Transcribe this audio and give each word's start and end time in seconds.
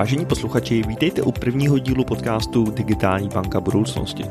Vážení 0.00 0.26
posluchači, 0.26 0.82
vítejte 0.82 1.22
u 1.22 1.32
prvního 1.32 1.78
dílu 1.78 2.04
podcastu 2.04 2.64
Digitální 2.64 3.28
banka 3.28 3.60
budoucnosti. 3.60 4.24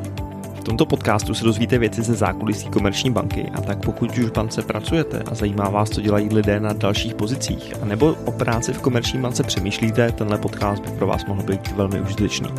V 0.55 0.63
tomto 0.63 0.85
podcastu 0.85 1.33
se 1.33 1.45
dozvíte 1.45 1.77
věci 1.77 2.01
ze 2.01 2.13
zákulisí 2.13 2.69
komerční 2.69 3.11
banky 3.11 3.45
a 3.53 3.61
tak 3.61 3.85
pokud 3.85 4.11
už 4.11 4.19
v 4.19 4.31
bance 4.31 4.61
pracujete 4.61 5.23
a 5.31 5.35
zajímá 5.35 5.69
vás, 5.69 5.89
co 5.89 6.01
dělají 6.01 6.29
lidé 6.29 6.59
na 6.59 6.73
dalších 6.73 7.15
pozicích, 7.15 7.73
nebo 7.83 8.15
o 8.25 8.31
práci 8.31 8.73
v 8.73 8.81
komerční 8.81 9.21
bance 9.21 9.43
přemýšlíte, 9.43 10.11
tenhle 10.11 10.37
podcast 10.37 10.83
by 10.83 10.91
pro 10.91 11.07
vás 11.07 11.25
mohl 11.25 11.43
být 11.43 11.71
velmi 11.71 12.01
užitečný. 12.01 12.49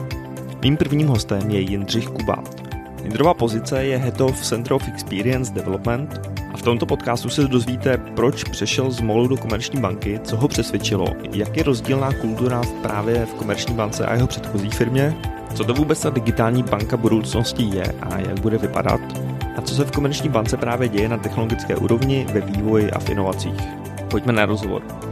Mým 0.63 0.77
prvním 0.77 1.09
hostem 1.09 1.51
je 1.51 1.61
Jindřich 1.61 2.09
Kubát. 2.09 2.63
Jindrova 3.03 3.35
pozice 3.35 3.85
je 3.85 3.99
Head 3.99 4.21
of 4.21 4.43
Center 4.43 4.73
of 4.73 4.89
Experience 4.89 5.55
Development 5.55 6.30
v 6.61 6.63
tomto 6.63 6.87
podcastu 6.87 7.29
se 7.29 7.43
dozvíte, 7.43 7.97
proč 7.97 8.45
přešel 8.45 8.91
z 8.91 9.01
MOLu 9.01 9.29
do 9.29 9.37
komerční 9.37 9.81
banky, 9.81 10.21
co 10.25 10.37
ho 10.37 10.49
přesvědčilo, 10.49 11.07
jak 11.33 11.57
je 11.57 11.63
rozdílná 11.63 12.13
kultura 12.13 12.63
právě 12.83 13.27
v 13.27 13.35
komerční 13.35 13.75
bance 13.75 14.07
a 14.07 14.15
jeho 14.15 14.27
předchozí 14.27 14.71
firmě, 14.71 15.17
co 15.55 15.65
to 15.65 15.75
vůbec 15.75 16.01
ta 16.01 16.11
digitální 16.11 16.63
banka 16.63 16.97
budoucnosti 16.97 17.63
je 17.63 17.95
a 18.03 18.19
jak 18.19 18.41
bude 18.41 18.59
vypadat, 18.59 19.01
a 19.57 19.61
co 19.61 19.75
se 19.75 19.85
v 19.85 19.91
komerční 19.91 20.29
bance 20.29 20.57
právě 20.57 20.89
děje 20.89 21.09
na 21.09 21.17
technologické 21.17 21.77
úrovni, 21.77 22.27
ve 22.33 22.41
vývoji 22.41 22.91
a 22.91 22.99
v 22.99 23.11
inovacích. 23.11 23.61
Pojďme 24.11 24.33
na 24.33 24.47
rozhovor. 24.47 25.10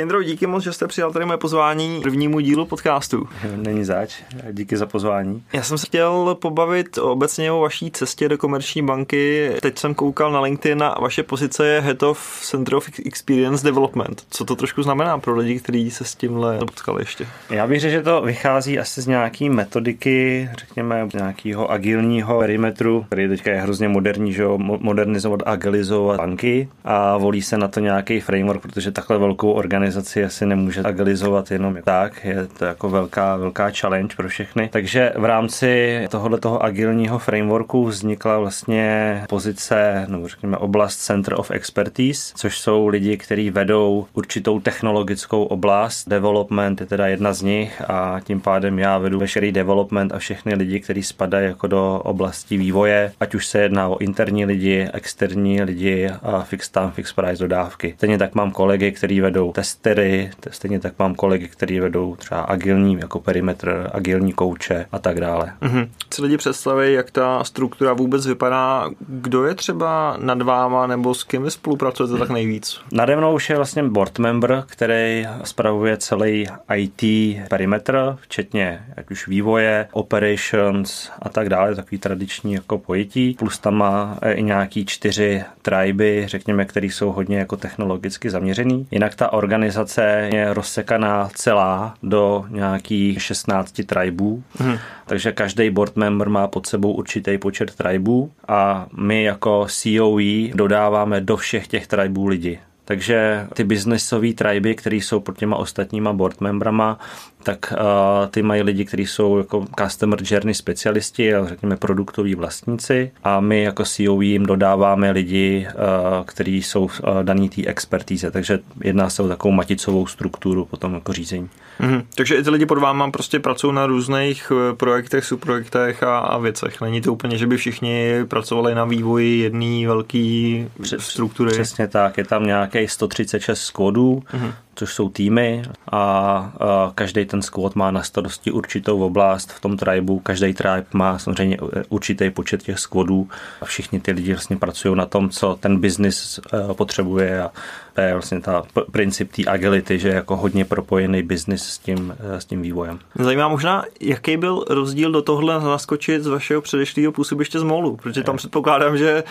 Jindro, 0.00 0.22
díky 0.22 0.46
moc, 0.46 0.62
že 0.64 0.72
jste 0.72 0.86
přijal 0.86 1.12
tady 1.12 1.24
moje 1.24 1.38
pozvání 1.38 2.00
prvnímu 2.02 2.40
dílu 2.40 2.66
podcastu. 2.66 3.28
Není 3.56 3.84
zač, 3.84 4.22
díky 4.52 4.76
za 4.76 4.86
pozvání. 4.86 5.42
Já 5.52 5.62
jsem 5.62 5.78
se 5.78 5.86
chtěl 5.86 6.36
pobavit 6.40 6.98
obecně 6.98 7.52
o 7.52 7.60
vaší 7.60 7.90
cestě 7.90 8.28
do 8.28 8.38
komerční 8.38 8.82
banky. 8.82 9.50
Teď 9.62 9.78
jsem 9.78 9.94
koukal 9.94 10.32
na 10.32 10.40
LinkedIn 10.40 10.82
a 10.82 11.00
vaše 11.00 11.22
pozice 11.22 11.66
je 11.66 11.80
Head 11.80 12.02
of 12.02 12.40
Center 12.42 12.74
of 12.74 12.88
Experience 13.06 13.64
Development. 13.64 14.22
Co 14.30 14.44
to 14.44 14.56
trošku 14.56 14.82
znamená 14.82 15.18
pro 15.18 15.36
lidi, 15.36 15.58
kteří 15.58 15.90
se 15.90 16.04
s 16.04 16.14
tímhle 16.14 16.58
potkali 16.58 17.02
ještě? 17.02 17.26
Já 17.50 17.66
bych 17.66 17.80
řekl, 17.80 17.92
že 17.92 18.02
to 18.02 18.22
vychází 18.22 18.78
asi 18.78 19.02
z 19.02 19.06
nějaký 19.06 19.50
metodiky, 19.50 20.50
řekněme, 20.58 21.08
nějakého 21.14 21.70
agilního 21.70 22.38
perimetru, 22.38 23.04
který 23.06 23.28
teďka 23.28 23.50
je 23.50 23.60
hrozně 23.60 23.88
moderní, 23.88 24.32
že 24.32 24.42
jo, 24.42 24.58
modernizovat, 24.58 25.40
agilizovat 25.46 26.16
banky 26.16 26.68
a 26.84 27.16
volí 27.16 27.42
se 27.42 27.58
na 27.58 27.68
to 27.68 27.80
nějaký 27.80 28.20
framework, 28.20 28.62
protože 28.62 28.90
takhle 28.90 29.18
velkou 29.18 29.52
organizaci 29.52 29.89
organizaci 29.90 30.24
asi 30.24 30.46
nemůže 30.46 30.82
agilizovat 30.82 31.50
jenom 31.50 31.78
tak, 31.84 32.24
je 32.24 32.46
to 32.46 32.64
jako 32.64 32.88
velká, 32.90 33.36
velká 33.36 33.70
challenge 33.70 34.16
pro 34.16 34.28
všechny. 34.28 34.68
Takže 34.72 35.12
v 35.16 35.24
rámci 35.24 36.00
tohoto 36.10 36.38
toho 36.38 36.62
agilního 36.62 37.18
frameworku 37.18 37.84
vznikla 37.84 38.38
vlastně 38.38 39.22
pozice, 39.28 40.06
nebo 40.08 40.28
řekněme 40.28 40.56
oblast 40.56 40.96
Center 40.96 41.34
of 41.36 41.50
Expertise, 41.50 42.32
což 42.36 42.58
jsou 42.58 42.86
lidi, 42.86 43.16
kteří 43.16 43.50
vedou 43.50 44.06
určitou 44.12 44.60
technologickou 44.60 45.44
oblast. 45.44 46.08
Development 46.08 46.80
je 46.80 46.86
teda 46.86 47.06
jedna 47.06 47.32
z 47.32 47.42
nich 47.42 47.82
a 47.90 48.20
tím 48.24 48.40
pádem 48.40 48.78
já 48.78 48.98
vedu 48.98 49.18
veškerý 49.18 49.52
development 49.52 50.12
a 50.12 50.18
všechny 50.18 50.54
lidi, 50.54 50.80
kteří 50.80 51.02
spadají 51.02 51.46
jako 51.46 51.66
do 51.66 52.00
oblasti 52.04 52.56
vývoje, 52.56 53.12
ať 53.20 53.34
už 53.34 53.46
se 53.46 53.58
jedná 53.58 53.88
o 53.88 53.98
interní 53.98 54.44
lidi, 54.44 54.88
externí 54.92 55.62
lidi 55.62 56.10
a 56.22 56.42
fixed 56.42 56.72
time, 56.72 56.90
fixed 56.90 57.16
price 57.16 57.42
dodávky. 57.42 57.94
Stejně 57.96 58.18
tak 58.18 58.34
mám 58.34 58.50
kolegy, 58.50 58.92
kteří 58.92 59.20
vedou 59.20 59.52
test 59.52 59.79
testery, 59.82 60.30
stejně 60.50 60.80
tak 60.80 60.94
mám 60.98 61.14
kolegy, 61.14 61.48
kteří 61.48 61.80
vedou 61.80 62.16
třeba 62.16 62.40
agilní 62.40 62.98
jako 63.00 63.20
perimetr, 63.20 63.90
agilní 63.92 64.32
kouče 64.32 64.86
a 64.92 64.98
tak 64.98 65.20
dále. 65.20 65.52
Mm-hmm. 65.62 65.88
Co 66.10 66.22
lidi 66.22 66.36
představí, 66.36 66.92
jak 66.92 67.10
ta 67.10 67.44
struktura 67.44 67.92
vůbec 67.92 68.26
vypadá, 68.26 68.90
kdo 69.08 69.44
je 69.44 69.54
třeba 69.54 70.16
nad 70.20 70.42
váma 70.42 70.86
nebo 70.86 71.14
s 71.14 71.24
kým 71.24 71.42
vy 71.42 71.50
spolupracujete 71.50 72.18
tak 72.18 72.30
nejvíc? 72.30 72.80
Nade 72.92 73.16
mnou 73.16 73.34
už 73.34 73.50
je 73.50 73.56
vlastně 73.56 73.82
board 73.82 74.18
member, 74.18 74.64
který 74.66 75.26
spravuje 75.44 75.96
celý 75.96 76.46
IT 76.76 77.02
perimetr, 77.48 78.16
včetně 78.20 78.84
jak 78.96 79.10
už 79.10 79.28
vývoje, 79.28 79.88
operations 79.92 81.10
a 81.22 81.28
tak 81.28 81.48
dále, 81.48 81.74
takový 81.74 81.98
tradiční 81.98 82.52
jako 82.52 82.78
pojetí. 82.78 83.36
Plus 83.38 83.58
tam 83.58 83.74
má 83.74 84.18
i 84.34 84.42
nějaký 84.42 84.86
čtyři 84.86 85.44
triby, 85.62 86.24
řekněme, 86.26 86.64
které 86.64 86.86
jsou 86.86 87.12
hodně 87.12 87.38
jako 87.38 87.56
technologicky 87.56 88.30
zaměřený. 88.30 88.86
Jinak 88.90 89.14
ta 89.14 89.32
organizace 89.32 89.69
organizace 89.70 90.28
je 90.32 90.54
rozsekaná 90.54 91.30
celá 91.34 91.94
do 92.02 92.44
nějakých 92.48 93.22
16 93.22 93.80
tribů, 93.86 94.42
hmm. 94.58 94.78
takže 95.06 95.32
každý 95.32 95.70
board 95.70 95.96
member 95.96 96.28
má 96.28 96.48
pod 96.48 96.66
sebou 96.66 96.92
určitý 96.92 97.38
počet 97.38 97.74
tribů 97.74 98.30
a 98.48 98.86
my 98.96 99.22
jako 99.22 99.66
COE 99.68 100.54
dodáváme 100.54 101.20
do 101.20 101.36
všech 101.36 101.68
těch 101.68 101.86
tribů 101.86 102.26
lidi. 102.26 102.58
Takže 102.84 103.46
ty 103.54 103.64
biznesové 103.64 104.32
triby, 104.32 104.74
které 104.74 104.96
jsou 104.96 105.20
pod 105.20 105.38
těma 105.38 105.56
ostatníma 105.56 106.12
board 106.12 106.40
membrama, 106.40 106.98
tak 107.42 107.72
uh, 107.72 108.26
ty 108.30 108.42
mají 108.42 108.62
lidi, 108.62 108.84
kteří 108.84 109.06
jsou 109.06 109.38
jako 109.38 109.66
customer 109.84 110.18
journey 110.22 110.54
specialisti, 110.54 111.32
řekněme 111.44 111.76
produktoví 111.76 112.34
vlastníci 112.34 113.10
a 113.24 113.40
my 113.40 113.62
jako 113.62 113.84
CEO 113.84 114.20
jim 114.20 114.46
dodáváme 114.46 115.10
lidi, 115.10 115.66
uh, 115.68 116.26
kteří 116.26 116.62
jsou 116.62 116.82
uh, 116.82 116.90
daný 117.22 117.48
té 117.48 117.66
expertíze, 117.66 118.30
takže 118.30 118.58
jedná 118.84 119.10
se 119.10 119.22
o 119.22 119.28
takovou 119.28 119.52
maticovou 119.52 120.06
strukturu 120.06 120.64
potom 120.64 120.94
jako 120.94 121.12
řízení. 121.12 121.48
Mm-hmm. 121.80 122.04
Takže 122.14 122.36
i 122.36 122.42
ty 122.42 122.50
lidi 122.50 122.66
pod 122.66 122.78
váma 122.78 123.10
prostě 123.10 123.40
pracují 123.40 123.74
na 123.74 123.86
různých 123.86 124.52
projektech, 124.76 125.24
subprojektech 125.24 126.02
a, 126.02 126.18
a 126.18 126.38
věcech. 126.38 126.80
Není 126.80 127.00
to 127.00 127.12
úplně, 127.12 127.38
že 127.38 127.46
by 127.46 127.56
všichni 127.56 128.24
pracovali 128.28 128.74
na 128.74 128.84
vývoji 128.84 129.38
jedné 129.38 129.86
velké 129.86 130.64
struktury. 130.98 131.52
Přesně 131.52 131.88
tak, 131.88 132.18
je 132.18 132.24
tam 132.24 132.46
nějaký 132.46 132.88
136 132.88 133.60
skódů, 133.60 134.22
mm-hmm 134.32 134.52
což 134.80 134.94
jsou 134.94 135.08
týmy 135.08 135.62
a, 135.92 136.92
každý 136.94 137.24
ten 137.24 137.42
squad 137.42 137.76
má 137.76 137.90
na 137.90 138.02
starosti 138.02 138.50
určitou 138.50 139.02
oblast 139.02 139.52
v 139.52 139.60
tom 139.60 139.76
tribu. 139.76 140.18
Každý 140.18 140.54
tribe 140.54 140.86
má 140.92 141.18
samozřejmě 141.18 141.58
určitý 141.88 142.30
počet 142.30 142.62
těch 142.62 142.78
squadů 142.78 143.28
a 143.60 143.64
všichni 143.64 144.00
ty 144.00 144.12
lidi 144.12 144.32
vlastně 144.32 144.56
pracují 144.56 144.96
na 144.96 145.06
tom, 145.06 145.30
co 145.30 145.58
ten 145.60 145.80
biznis 145.80 146.40
e, 146.52 146.74
potřebuje 146.74 147.42
a 147.42 147.50
to 147.94 148.00
je 148.00 148.12
vlastně 148.12 148.40
ta 148.40 148.62
princip 148.90 149.32
té 149.32 149.42
agility, 149.46 149.98
že 149.98 150.08
je 150.08 150.14
jako 150.14 150.36
hodně 150.36 150.64
propojený 150.64 151.22
biznis 151.22 151.62
s 151.62 151.78
tím, 151.78 152.16
e, 152.20 152.40
s 152.40 152.44
tím 152.44 152.62
vývojem. 152.62 152.98
Zajímá 153.18 153.48
možná, 153.48 153.84
jaký 154.00 154.36
byl 154.36 154.64
rozdíl 154.68 155.12
do 155.12 155.22
tohle 155.22 155.60
naskočit 155.60 156.22
z 156.22 156.26
vašeho 156.26 156.62
předešlého 156.62 157.12
působiště 157.12 157.60
z 157.60 157.62
MOLu, 157.62 157.96
protože 157.96 158.22
tam 158.22 158.36
předpokládám, 158.36 158.96
že 158.96 159.24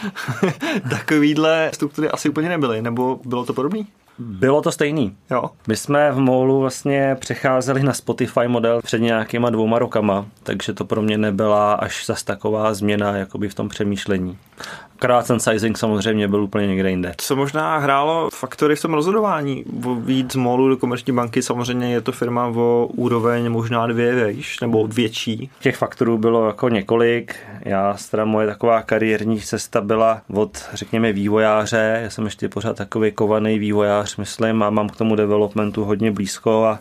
takovýhle 0.89 1.71
struktury 1.73 2.09
asi 2.09 2.29
úplně 2.29 2.49
nebyly, 2.49 2.81
nebo 2.81 3.19
bylo 3.25 3.45
to 3.45 3.53
podobné? 3.53 3.83
Bylo 4.19 4.61
to 4.61 4.71
stejný. 4.71 5.17
Jo. 5.31 5.49
My 5.67 5.75
jsme 5.75 6.11
v 6.11 6.19
Molu 6.19 6.59
vlastně 6.59 7.17
přecházeli 7.19 7.83
na 7.83 7.93
Spotify 7.93 8.47
model 8.47 8.81
před 8.81 8.99
nějakýma 8.99 9.49
dvouma 9.49 9.79
rokama, 9.79 10.25
takže 10.43 10.73
to 10.73 10.85
pro 10.85 11.01
mě 11.01 11.17
nebyla 11.17 11.73
až 11.73 12.05
zas 12.05 12.23
taková 12.23 12.73
změna 12.73 13.17
jakoby 13.17 13.49
v 13.49 13.53
tom 13.53 13.69
přemýšlení. 13.69 14.37
Akorát 14.99 15.27
ten 15.27 15.39
sizing 15.39 15.77
samozřejmě 15.77 16.27
byl 16.27 16.43
úplně 16.43 16.67
někde 16.67 16.89
jinde. 16.89 17.13
Co 17.17 17.35
možná 17.35 17.77
hrálo 17.77 18.29
faktory 18.33 18.75
v 18.75 18.81
tom 18.81 18.93
rozhodování? 18.93 19.63
Víc 19.99 20.33
z 20.33 20.35
molu 20.35 20.69
do 20.69 20.77
komerční 20.77 21.13
banky 21.13 21.41
samozřejmě 21.41 21.93
je 21.93 22.01
to 22.01 22.11
firma 22.11 22.47
o 22.47 22.89
úroveň 22.95 23.49
možná 23.49 23.87
dvě 23.87 24.25
víš, 24.25 24.59
nebo 24.59 24.87
větší. 24.87 25.49
Těch 25.59 25.77
faktorů 25.77 26.17
bylo 26.17 26.47
jako 26.47 26.69
několik. 26.69 27.35
Já 27.61 27.95
teda 28.11 28.25
moje 28.25 28.47
taková 28.47 28.81
kariérní 28.81 29.39
cesta 29.39 29.81
byla 29.81 30.21
od, 30.33 30.65
řekněme, 30.73 31.13
vývojáře. 31.13 31.99
Já 32.03 32.09
jsem 32.09 32.25
ještě 32.25 32.49
pořád 32.49 32.77
takový 32.77 33.11
kovaný 33.11 33.59
vývojář, 33.59 34.17
myslím, 34.17 34.63
a 34.63 34.69
mám 34.69 34.89
k 34.89 34.95
tomu 34.95 35.15
developmentu 35.15 35.85
hodně 35.85 36.11
blízko 36.11 36.65
a 36.65 36.79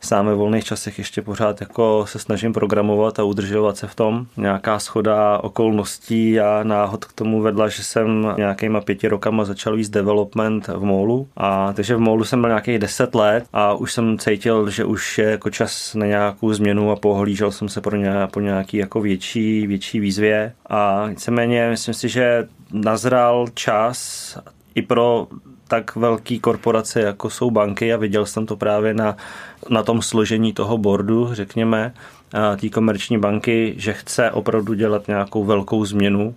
sám 0.00 0.26
ve 0.26 0.34
volných 0.34 0.64
časech 0.64 0.98
ještě 0.98 1.22
pořád 1.22 1.60
jako 1.60 2.04
se 2.08 2.18
snažím 2.18 2.52
programovat 2.52 3.18
a 3.18 3.24
udržovat 3.24 3.76
se 3.76 3.86
v 3.86 3.94
tom. 3.94 4.26
Nějaká 4.36 4.78
schoda 4.78 5.38
okolností 5.38 6.40
a 6.40 6.60
náhod 6.62 7.04
k 7.04 7.12
tomu 7.12 7.40
vedla, 7.40 7.68
že 7.68 7.84
jsem 7.84 8.34
nějakýma 8.36 8.80
pěti 8.80 9.08
rokama 9.08 9.44
začal 9.44 9.76
víc 9.76 9.88
development 9.88 10.68
v 10.68 10.84
Molu. 10.84 11.28
A 11.36 11.72
takže 11.72 11.96
v 11.96 12.00
Molu 12.00 12.24
jsem 12.24 12.40
byl 12.40 12.50
nějakých 12.50 12.78
deset 12.78 13.14
let 13.14 13.44
a 13.52 13.74
už 13.74 13.92
jsem 13.92 14.18
cítil, 14.18 14.70
že 14.70 14.84
už 14.84 15.18
je 15.18 15.30
jako 15.30 15.50
čas 15.50 15.94
na 15.94 16.06
nějakou 16.06 16.52
změnu 16.52 16.90
a 16.90 16.96
pohlížel 16.96 17.50
jsem 17.50 17.68
se 17.68 17.80
pro 17.80 17.96
nějaký, 17.96 18.32
po 18.32 18.40
nějaký 18.40 18.76
jako 18.76 19.00
větší, 19.00 19.66
větší 19.66 20.00
výzvě. 20.00 20.52
A 20.70 21.06
nicméně 21.10 21.68
myslím 21.70 21.94
si, 21.94 22.08
že 22.08 22.48
nazral 22.72 23.46
čas 23.54 24.38
i 24.74 24.82
pro 24.82 25.26
tak 25.68 25.96
velký 25.96 26.38
korporace, 26.40 27.00
jako 27.00 27.30
jsou 27.30 27.50
banky 27.50 27.94
a 27.94 27.96
viděl 27.96 28.26
jsem 28.26 28.46
to 28.46 28.56
právě 28.56 28.94
na, 28.94 29.16
na 29.70 29.82
tom 29.82 30.02
složení 30.02 30.52
toho 30.52 30.78
boardu, 30.78 31.28
řekněme, 31.32 31.94
té 32.60 32.68
komerční 32.68 33.18
banky, 33.18 33.74
že 33.76 33.92
chce 33.92 34.30
opravdu 34.30 34.74
dělat 34.74 35.08
nějakou 35.08 35.44
velkou 35.44 35.84
změnu 35.84 36.34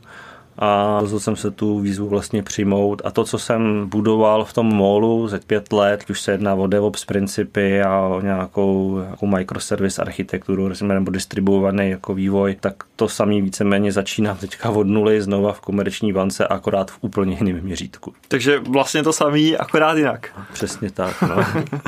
a 0.60 0.98
rozhodl 1.02 1.20
jsem 1.20 1.36
se 1.36 1.52
tu 1.52 1.80
výzvu 1.80 2.10
vlastně 2.10 2.44
přijmout 2.44 3.02
a 3.06 3.12
to, 3.12 3.24
co 3.24 3.40
jsem 3.40 3.90
budoval 3.90 4.46
v 4.46 4.54
tom 4.54 4.66
molu 4.66 5.28
za 5.28 5.40
pět 5.48 5.74
let, 5.74 6.06
už 6.10 6.22
se 6.22 6.32
jedná 6.32 6.56
o 6.56 6.68
DevOps 6.68 7.06
principy 7.06 7.82
a 7.82 8.00
o 8.00 8.22
nějakou, 8.22 9.00
nějakou 9.02 9.28
microservice 9.28 10.02
architekturu, 10.02 10.70
nebo 10.82 11.12
distribuovaný 11.12 11.90
jako 11.90 12.14
vývoj, 12.14 12.56
tak 12.60 12.76
to 12.96 13.10
samý 13.10 13.42
víceméně 13.42 13.92
začínám 13.92 14.38
teďka 14.38 14.70
od 14.70 14.88
nuly 14.88 15.22
znova 15.22 15.54
v 15.54 15.62
komerční 15.62 16.14
bance, 16.14 16.48
akorát 16.48 16.92
v 16.92 16.98
úplně 17.02 17.36
jiném 17.36 17.62
měřítku. 17.62 18.14
Takže 18.28 18.60
vlastně 18.60 19.04
to 19.04 19.14
samý, 19.14 19.58
akorát 19.58 19.98
jinak. 19.98 20.30
Přesně 20.54 20.92
tak. 20.92 21.22
No. 21.22 21.36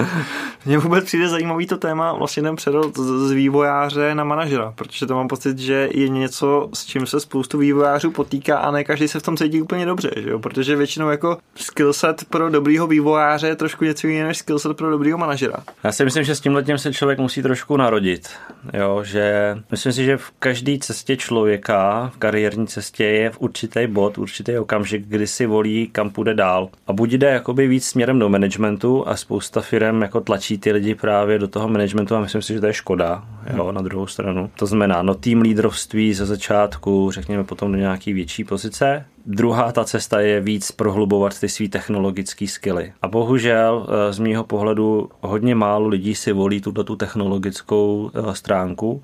Mně 0.65 0.77
vůbec 0.77 1.05
přijde 1.05 1.29
zajímavý 1.29 1.67
to 1.67 1.77
téma, 1.77 2.13
vlastně 2.13 2.43
ten 2.43 2.55
přerod 2.55 2.97
z 2.97 3.31
vývojáře 3.31 4.15
na 4.15 4.23
manažera, 4.23 4.73
protože 4.75 5.05
to 5.05 5.15
mám 5.15 5.27
pocit, 5.27 5.57
že 5.57 5.89
je 5.91 6.09
něco, 6.09 6.69
s 6.73 6.85
čím 6.85 7.05
se 7.05 7.19
spoustu 7.19 7.57
vývojářů 7.57 8.11
potýká 8.11 8.58
a 8.59 8.71
ne 8.71 8.83
každý 8.83 9.07
se 9.07 9.19
v 9.19 9.23
tom 9.23 9.37
cítí 9.37 9.61
úplně 9.61 9.85
dobře, 9.85 10.11
že 10.17 10.29
jo? 10.29 10.39
protože 10.39 10.75
většinou 10.75 11.09
jako 11.09 11.37
skillset 11.55 12.25
pro 12.29 12.49
dobrýho 12.49 12.87
vývojáře 12.87 13.47
je 13.47 13.55
trošku 13.55 13.85
něco 13.85 14.07
jiného 14.07 14.27
než 14.27 14.37
skillset 14.37 14.77
pro 14.77 14.89
dobrýho 14.89 15.17
manažera. 15.17 15.57
Já 15.83 15.91
si 15.91 16.05
myslím, 16.05 16.23
že 16.23 16.35
s 16.35 16.41
tímhle 16.41 16.77
se 16.77 16.93
člověk 16.93 17.19
musí 17.19 17.41
trošku 17.41 17.77
narodit, 17.77 18.29
jo? 18.73 19.03
že 19.03 19.57
myslím 19.71 19.93
si, 19.93 20.05
že 20.05 20.17
v 20.17 20.31
každé 20.39 20.77
cestě 20.77 21.17
člověka, 21.17 22.11
v 22.13 22.17
kariérní 22.17 22.67
cestě 22.67 23.03
je 23.03 23.29
v 23.29 23.41
určitý 23.41 23.87
bod, 23.87 24.17
určitý 24.17 24.57
okamžik, 24.57 25.07
kdy 25.07 25.27
si 25.27 25.45
volí, 25.45 25.87
kam 25.91 26.09
půjde 26.09 26.33
dál. 26.33 26.69
A 26.87 26.93
buď 26.93 27.11
jde 27.11 27.27
jakoby 27.27 27.67
víc 27.67 27.87
směrem 27.87 28.19
do 28.19 28.29
managementu 28.29 29.07
a 29.07 29.15
spousta 29.15 29.61
firm 29.61 30.01
jako 30.01 30.21
tlačí 30.21 30.57
ty 30.57 30.71
lidi 30.71 30.95
právě 30.95 31.39
do 31.39 31.47
toho 31.47 31.67
managementu 31.67 32.15
a 32.15 32.19
myslím 32.19 32.41
si, 32.41 32.53
že 32.53 32.59
to 32.59 32.65
je 32.65 32.73
škoda, 32.73 33.23
jo, 33.55 33.71
na 33.71 33.81
druhou 33.81 34.07
stranu. 34.07 34.49
To 34.55 34.65
znamená, 34.65 35.01
no 35.01 35.15
tým 35.15 35.41
lídrovství 35.41 36.13
ze 36.13 36.25
začátku, 36.25 37.11
řekněme 37.11 37.43
potom 37.43 37.71
do 37.71 37.77
nějaký 37.77 38.13
větší 38.13 38.43
pozice. 38.43 39.05
Druhá 39.25 39.71
ta 39.71 39.85
cesta 39.85 40.19
je 40.19 40.41
víc 40.41 40.71
prohlubovat 40.71 41.39
ty 41.39 41.49
svý 41.49 41.69
technologické 41.69 42.47
skily. 42.47 42.93
A 43.01 43.07
bohužel 43.07 43.87
eh, 43.89 44.13
z 44.13 44.19
mýho 44.19 44.43
pohledu 44.43 45.09
hodně 45.21 45.55
málo 45.55 45.87
lidí 45.87 46.15
si 46.15 46.31
volí 46.31 46.61
tuto 46.61 46.83
tu 46.83 46.95
technologickou 46.95 48.11
eh, 48.13 48.35
stránku. 48.35 49.03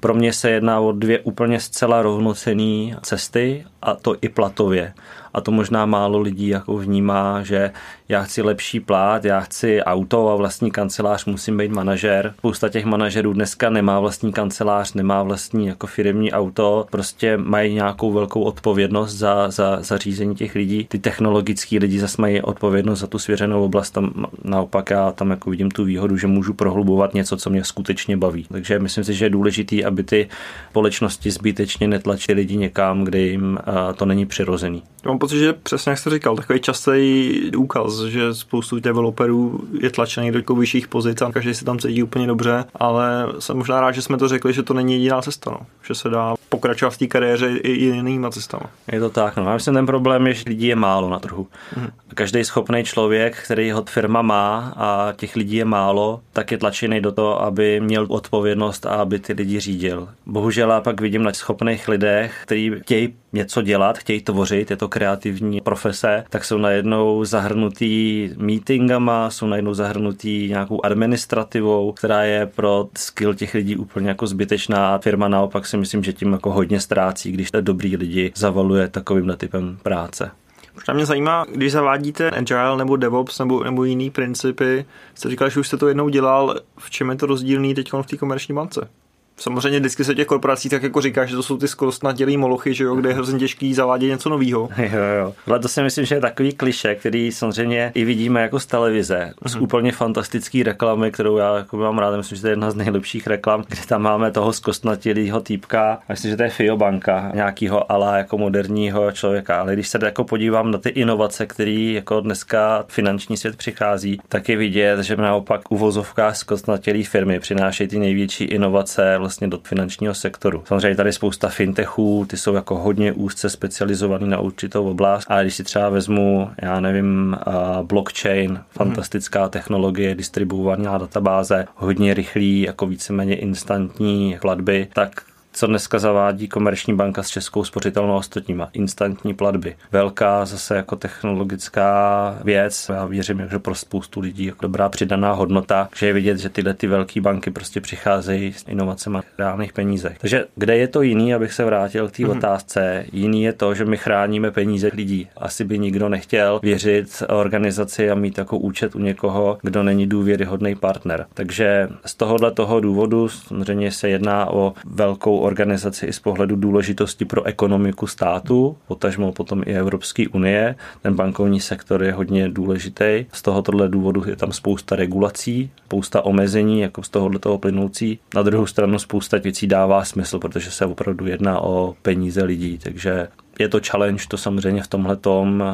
Pro 0.00 0.14
mě 0.14 0.32
se 0.32 0.50
jedná 0.50 0.80
o 0.80 0.92
dvě 0.92 1.18
úplně 1.18 1.60
zcela 1.60 2.02
rovnocené 2.02 2.96
cesty 3.02 3.64
a 3.82 3.94
to 3.94 4.16
i 4.20 4.28
platově 4.28 4.92
a 5.34 5.40
to 5.40 5.50
možná 5.50 5.86
málo 5.86 6.20
lidí 6.20 6.48
jako 6.48 6.76
vnímá, 6.76 7.42
že 7.42 7.70
já 8.08 8.22
chci 8.22 8.42
lepší 8.42 8.80
plát, 8.80 9.24
já 9.24 9.40
chci 9.40 9.82
auto 9.82 10.28
a 10.28 10.36
vlastní 10.36 10.70
kancelář, 10.70 11.24
musím 11.24 11.56
být 11.56 11.70
manažer. 11.70 12.34
Spousta 12.38 12.68
těch 12.68 12.84
manažerů 12.84 13.32
dneska 13.32 13.70
nemá 13.70 14.00
vlastní 14.00 14.32
kancelář, 14.32 14.94
nemá 14.94 15.22
vlastní 15.22 15.66
jako 15.66 15.86
firmní 15.86 16.32
auto, 16.32 16.86
prostě 16.90 17.36
mají 17.36 17.74
nějakou 17.74 18.12
velkou 18.12 18.42
odpovědnost 18.42 19.14
za, 19.14 19.50
za, 19.50 19.82
za 19.82 19.98
řízení 19.98 20.34
těch 20.34 20.54
lidí. 20.54 20.84
Ty 20.84 20.98
technologický 20.98 21.78
lidi 21.78 22.00
zase 22.00 22.22
mají 22.22 22.42
odpovědnost 22.42 23.00
za 23.00 23.06
tu 23.06 23.18
svěřenou 23.18 23.64
oblast, 23.64 23.90
tam 23.90 24.26
naopak 24.44 24.90
já 24.90 25.12
tam 25.12 25.30
jako 25.30 25.50
vidím 25.50 25.70
tu 25.70 25.84
výhodu, 25.84 26.16
že 26.16 26.26
můžu 26.26 26.54
prohlubovat 26.54 27.14
něco, 27.14 27.36
co 27.36 27.50
mě 27.50 27.64
skutečně 27.64 28.16
baví. 28.16 28.46
Takže 28.52 28.78
myslím 28.78 29.04
si, 29.04 29.14
že 29.14 29.24
je 29.24 29.30
důležitý, 29.30 29.84
aby 29.84 30.02
ty 30.02 30.28
společnosti 30.70 31.30
zbytečně 31.30 31.88
netlačily 31.88 32.44
lidi 32.44 32.56
někam, 32.56 33.04
kde 33.04 33.18
jim 33.18 33.58
to 33.96 34.06
není 34.06 34.26
přirozený. 34.26 34.82
Mám 35.06 35.18
pocit, 35.24 35.38
že 35.38 35.52
přesně 35.52 35.90
jak 35.90 35.98
jste 35.98 36.10
říkal, 36.10 36.36
takový 36.36 36.60
častý 36.60 37.50
úkaz, 37.56 38.00
že 38.00 38.34
spoustu 38.34 38.80
developerů 38.80 39.60
je 39.80 39.90
tlačený 39.90 40.32
do 40.32 40.54
vyšších 40.54 40.88
pozic 40.88 41.22
a 41.22 41.32
každý 41.32 41.54
se 41.54 41.64
tam 41.64 41.78
cítí 41.78 42.02
úplně 42.02 42.26
dobře, 42.26 42.64
ale 42.74 43.26
jsem 43.38 43.56
možná 43.56 43.80
rád, 43.80 43.92
že 43.92 44.02
jsme 44.02 44.16
to 44.16 44.28
řekli, 44.28 44.52
že 44.52 44.62
to 44.62 44.74
není 44.74 44.92
jediná 44.92 45.22
cesta, 45.22 45.50
no. 45.50 45.66
že 45.86 45.94
se 45.94 46.08
dá 46.08 46.34
pokračovat 46.54 46.90
v 46.90 46.98
té 46.98 47.06
kariéře 47.06 47.56
i 47.56 47.70
jinýma 47.70 48.30
cestama. 48.30 48.70
Je 48.92 49.00
to 49.00 49.10
tak, 49.10 49.36
no. 49.36 49.44
Já 49.44 49.54
myslím, 49.54 49.74
ten 49.74 49.86
problém 49.86 50.26
je, 50.26 50.34
že 50.34 50.44
lidí 50.46 50.66
je 50.66 50.76
málo 50.76 51.10
na 51.10 51.18
trhu. 51.18 51.46
Mm. 51.76 51.86
Každý 52.14 52.44
schopný 52.44 52.84
člověk, 52.84 53.36
který 53.44 53.70
ho 53.70 53.84
firma 53.90 54.22
má 54.22 54.74
a 54.76 55.12
těch 55.16 55.36
lidí 55.36 55.56
je 55.56 55.64
málo, 55.64 56.20
tak 56.32 56.52
je 56.52 56.58
tlačený 56.58 57.00
do 57.00 57.12
toho, 57.12 57.42
aby 57.42 57.80
měl 57.80 58.06
odpovědnost 58.08 58.86
a 58.86 58.90
aby 58.90 59.18
ty 59.18 59.32
lidi 59.32 59.60
řídil. 59.60 60.08
Bohužel 60.26 60.70
já 60.70 60.80
pak 60.80 61.00
vidím 61.00 61.22
na 61.22 61.32
schopných 61.32 61.88
lidech, 61.88 62.34
kteří 62.42 62.72
chtějí 62.82 63.14
něco 63.32 63.62
dělat, 63.62 63.98
chtějí 63.98 64.20
tvořit, 64.20 64.70
je 64.70 64.76
to 64.76 64.88
kreativní 64.88 65.60
profese, 65.60 66.24
tak 66.30 66.44
jsou 66.44 66.58
najednou 66.58 67.24
zahrnutý 67.24 68.30
meetingama, 68.36 69.30
jsou 69.30 69.46
najednou 69.46 69.74
zahrnutý 69.74 70.48
nějakou 70.48 70.84
administrativou, 70.84 71.92
která 71.92 72.22
je 72.22 72.46
pro 72.46 72.88
skill 72.98 73.34
těch 73.34 73.54
lidí 73.54 73.76
úplně 73.76 74.08
jako 74.08 74.26
zbytečná. 74.26 74.98
Firma 74.98 75.28
naopak 75.28 75.66
si 75.66 75.76
myslím, 75.76 76.04
že 76.04 76.12
tím 76.12 76.30
jako 76.44 76.52
hodně 76.52 76.80
ztrácí, 76.80 77.32
když 77.32 77.50
dobrý 77.60 77.96
lidi 77.96 78.32
zavaluje 78.36 78.88
takovým 78.88 79.34
typem 79.36 79.78
práce. 79.82 80.30
Možná 80.74 80.94
mě 80.94 81.06
zajímá, 81.06 81.46
když 81.54 81.72
zavádíte 81.72 82.30
Agile 82.30 82.76
nebo 82.76 82.96
DevOps 82.96 83.38
nebo, 83.38 83.64
nebo 83.64 83.84
jiný 83.84 84.10
principy, 84.10 84.84
jste 85.14 85.30
říkal, 85.30 85.50
že 85.50 85.60
už 85.60 85.66
jste 85.66 85.76
to 85.76 85.88
jednou 85.88 86.08
dělal, 86.08 86.60
v 86.78 86.90
čem 86.90 87.10
je 87.10 87.16
to 87.16 87.26
rozdílný 87.26 87.74
teď 87.74 87.92
v 87.92 88.06
té 88.06 88.16
komerční 88.16 88.54
bance? 88.54 88.88
Samozřejmě 89.36 89.80
vždycky 89.80 90.04
se 90.04 90.14
těch 90.14 90.26
korporací 90.26 90.68
tak 90.68 90.82
jako 90.82 91.00
říká, 91.00 91.24
že 91.24 91.36
to 91.36 91.42
jsou 91.42 91.56
ty 91.56 91.68
zkostnatělý 91.68 92.36
molochy, 92.36 92.74
že 92.74 92.84
jo, 92.84 92.94
kde 92.94 93.08
je 93.08 93.14
hrozně 93.14 93.38
těžký 93.38 93.74
zavádět 93.74 94.08
něco 94.08 94.28
nového. 94.28 94.68
Jo, 94.94 95.00
jo. 95.18 95.34
Ale 95.46 95.58
to 95.58 95.68
si 95.68 95.82
myslím, 95.82 96.04
že 96.04 96.14
je 96.14 96.20
takový 96.20 96.52
kliše, 96.52 96.94
který 96.94 97.32
samozřejmě 97.32 97.92
i 97.94 98.04
vidíme 98.04 98.42
jako 98.42 98.60
z 98.60 98.66
televize. 98.66 99.32
Mm-hmm. 99.36 99.48
Z 99.48 99.54
mhm. 99.54 99.64
úplně 99.64 99.92
fantastický 99.92 100.62
reklamy, 100.62 101.10
kterou 101.10 101.36
já 101.36 101.56
jako 101.56 101.76
mám 101.76 101.98
rád, 101.98 102.16
myslím, 102.16 102.36
že 102.36 102.42
to 102.42 102.48
je 102.48 102.52
jedna 102.52 102.70
z 102.70 102.74
nejlepších 102.74 103.26
reklam, 103.26 103.64
kde 103.68 103.82
tam 103.88 104.02
máme 104.02 104.30
toho 104.30 104.52
zkostnatělého 104.52 105.40
týpka. 105.40 105.98
Myslím, 106.08 106.30
že 106.30 106.36
to 106.36 106.42
je 106.42 106.50
Fiobanka, 106.50 107.30
nějakého 107.34 107.92
ala 107.92 108.16
jako 108.16 108.38
moderního 108.38 109.12
člověka. 109.12 109.60
Ale 109.60 109.72
když 109.72 109.88
se 109.88 109.98
jako 110.04 110.24
podívám 110.24 110.70
na 110.70 110.78
ty 110.78 110.88
inovace, 110.88 111.46
které 111.46 111.92
jako 111.94 112.20
dneska 112.20 112.84
finanční 112.88 113.36
svět 113.36 113.56
přichází, 113.56 114.20
tak 114.28 114.48
je 114.48 114.56
vidět, 114.56 115.00
že 115.00 115.16
naopak 115.16 115.72
uvozovkách 115.72 116.36
zkostnatělý 116.36 117.04
firmy 117.04 117.40
přinášejí 117.40 117.88
ty 117.88 117.98
největší 117.98 118.44
inovace 118.44 119.18
vlastně 119.24 119.48
do 119.48 119.60
finančního 119.64 120.14
sektoru. 120.14 120.62
Samozřejmě 120.66 120.96
tady 120.96 121.12
spousta 121.12 121.48
fintechů, 121.48 122.26
ty 122.28 122.36
jsou 122.36 122.54
jako 122.54 122.78
hodně 122.78 123.12
úzce 123.12 123.50
specializovaný 123.50 124.28
na 124.28 124.40
určitou 124.40 124.90
oblast, 124.90 125.26
ale 125.30 125.42
když 125.42 125.54
si 125.54 125.64
třeba 125.64 125.88
vezmu, 125.88 126.50
já 126.62 126.80
nevím, 126.80 127.36
blockchain, 127.82 128.60
fantastická 128.70 129.48
technologie, 129.48 130.14
distribuovaná 130.14 130.98
databáze, 130.98 131.66
hodně 131.74 132.14
rychlý, 132.14 132.60
jako 132.60 132.86
víceméně 132.86 133.36
instantní 133.36 134.38
platby, 134.40 134.88
tak 134.92 135.22
co 135.54 135.66
dneska 135.66 135.98
zavádí 135.98 136.48
komerční 136.48 136.94
banka 136.94 137.22
s 137.22 137.28
českou 137.28 137.64
spořitelnou 137.64 138.16
ostatníma. 138.16 138.68
Instantní 138.72 139.34
platby. 139.34 139.76
Velká 139.92 140.44
zase 140.44 140.76
jako 140.76 140.96
technologická 140.96 142.38
věc. 142.44 142.90
Já 142.94 143.06
věřím, 143.06 143.42
že 143.50 143.58
pro 143.58 143.74
spoustu 143.74 144.20
lidí 144.20 144.44
jako 144.44 144.58
dobrá 144.62 144.88
přidaná 144.88 145.32
hodnota, 145.32 145.88
že 145.96 146.06
je 146.06 146.12
vidět, 146.12 146.38
že 146.38 146.48
tyhle 146.48 146.74
ty 146.74 146.86
velké 146.86 147.20
banky 147.20 147.50
prostě 147.50 147.80
přicházejí 147.80 148.52
s 148.52 148.64
inovacemi 148.68 149.18
reálných 149.38 149.72
penízech. 149.72 150.18
Takže 150.18 150.44
kde 150.56 150.76
je 150.76 150.88
to 150.88 151.02
jiný, 151.02 151.34
abych 151.34 151.52
se 151.52 151.64
vrátil 151.64 152.08
k 152.08 152.12
té 152.12 152.22
mm-hmm. 152.22 152.36
otázce, 152.36 153.04
jiný 153.12 153.42
je 153.42 153.52
to, 153.52 153.74
že 153.74 153.84
my 153.84 153.96
chráníme 153.96 154.50
peníze 154.50 154.90
lidí. 154.94 155.28
Asi 155.36 155.64
by 155.64 155.78
nikdo 155.78 156.08
nechtěl 156.08 156.60
věřit 156.62 157.22
organizaci 157.28 158.10
a 158.10 158.14
mít 158.14 158.38
jako 158.38 158.58
účet 158.58 158.94
u 158.94 158.98
někoho, 158.98 159.58
kdo 159.62 159.82
není 159.82 160.06
důvěryhodný 160.06 160.74
partner. 160.74 161.26
Takže 161.34 161.88
z 162.06 162.14
tohohle 162.14 162.50
toho 162.50 162.80
důvodu 162.80 163.28
samozřejmě 163.28 163.90
se 163.92 164.08
jedná 164.08 164.50
o 164.50 164.74
velkou 164.84 165.43
organizaci 165.44 166.06
i 166.06 166.12
z 166.12 166.18
pohledu 166.18 166.56
důležitosti 166.56 167.24
pro 167.24 167.44
ekonomiku 167.44 168.06
státu, 168.06 168.76
potažmo 168.88 169.32
potom 169.32 169.62
i 169.66 169.74
Evropské 169.74 170.28
unie. 170.28 170.74
Ten 171.02 171.14
bankovní 171.14 171.60
sektor 171.60 172.02
je 172.02 172.12
hodně 172.12 172.48
důležitý. 172.48 173.26
Z 173.32 173.42
tohoto 173.42 173.88
důvodu 173.88 174.24
je 174.26 174.36
tam 174.36 174.52
spousta 174.52 174.96
regulací, 174.96 175.70
spousta 175.84 176.24
omezení, 176.24 176.80
jako 176.80 177.02
z 177.02 177.08
tohohle 177.08 177.38
toho 177.38 177.58
plynoucí. 177.58 178.18
Na 178.34 178.42
druhou 178.42 178.66
stranu 178.66 178.98
spousta 178.98 179.38
věcí 179.38 179.66
dává 179.66 180.04
smysl, 180.04 180.38
protože 180.38 180.70
se 180.70 180.86
opravdu 180.86 181.26
jedná 181.26 181.60
o 181.60 181.94
peníze 182.02 182.44
lidí, 182.44 182.78
takže 182.78 183.28
je 183.58 183.68
to 183.68 183.80
challenge 183.86 184.24
to 184.28 184.36
samozřejmě 184.36 184.82
v 184.82 184.88
tomhle 184.88 185.18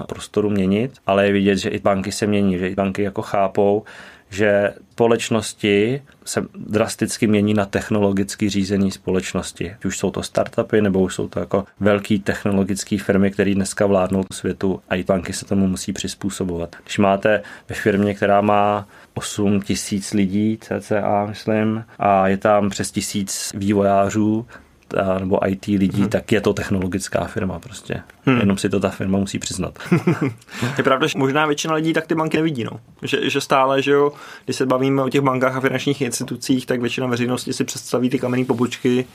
prostoru 0.07 0.50
měnit, 0.50 0.93
ale 1.07 1.27
je 1.27 1.33
vidět, 1.33 1.57
že 1.57 1.69
i 1.69 1.79
banky 1.79 2.12
se 2.12 2.27
mění, 2.27 2.59
že 2.59 2.69
i 2.69 2.75
banky 2.75 3.03
jako 3.03 3.23
chápou, 3.23 3.85
že 4.31 4.73
společnosti 5.01 6.03
se 6.25 6.45
drasticky 6.55 7.27
mění 7.27 7.55
na 7.55 7.67
technologicky 7.67 8.49
řízení 8.49 8.91
společnosti. 8.91 9.77
Už 9.85 9.99
jsou 9.99 10.11
to 10.11 10.23
startupy, 10.23 10.81
nebo 10.81 11.01
už 11.01 11.15
jsou 11.15 11.29
to 11.29 11.41
jako 11.41 11.65
velké 11.81 12.19
technologické 12.19 12.99
firmy, 12.99 13.31
které 13.31 13.55
dneska 13.55 13.87
vládnou 13.87 14.25
světu 14.33 14.83
a 14.89 14.95
i 14.95 15.05
banky 15.05 15.33
se 15.33 15.45
tomu 15.47 15.67
musí 15.67 15.93
přizpůsobovat. 15.93 16.77
Když 16.83 16.99
máte 16.99 17.43
ve 17.69 17.75
firmě, 17.75 18.15
která 18.15 18.41
má 18.41 18.89
8 19.15 19.61
tisíc 19.61 20.13
lidí 20.13 20.59
cca, 20.61 21.27
myslím, 21.27 21.85
a 21.99 22.29
je 22.29 22.37
tam 22.37 22.71
přes 22.71 22.91
tisíc 22.91 23.51
vývojářů, 23.55 24.47
nebo 25.19 25.49
IT 25.49 25.67
lidí, 25.67 26.01
hmm. 26.01 26.09
tak 26.09 26.33
je 26.33 26.41
to 26.41 26.53
technologická 26.53 27.25
firma 27.25 27.59
prostě. 27.59 28.03
Hmm. 28.25 28.39
Jenom 28.39 28.59
si 28.59 28.69
to 28.69 28.81
ta 28.81 28.91
firma 28.91 29.19
musí 29.19 29.39
přiznat. 29.39 29.79
je 30.79 30.85
pravda, 30.85 31.07
že 31.07 31.19
možná 31.19 31.47
většina 31.47 31.75
lidí 31.75 31.93
tak 31.93 32.07
ty 32.07 32.15
banky 32.15 32.37
nevidí, 32.37 32.65
no. 32.65 32.81
Že, 33.03 33.31
že 33.31 33.41
stále, 33.41 33.83
že 33.83 33.91
jo, 33.91 34.13
když 34.45 34.57
se 34.57 34.67
bavíme 34.67 35.03
o 35.03 35.09
těch 35.09 35.21
bankách 35.21 35.57
a 35.57 35.61
finančních 35.61 36.01
institucích, 36.01 36.67
tak 36.67 36.81
většina 36.81 37.07
veřejnosti 37.07 37.53
si 37.53 37.65
představí 37.65 38.11
ty 38.11 38.19
kamenné 38.19 38.45
pobočky 38.45 39.07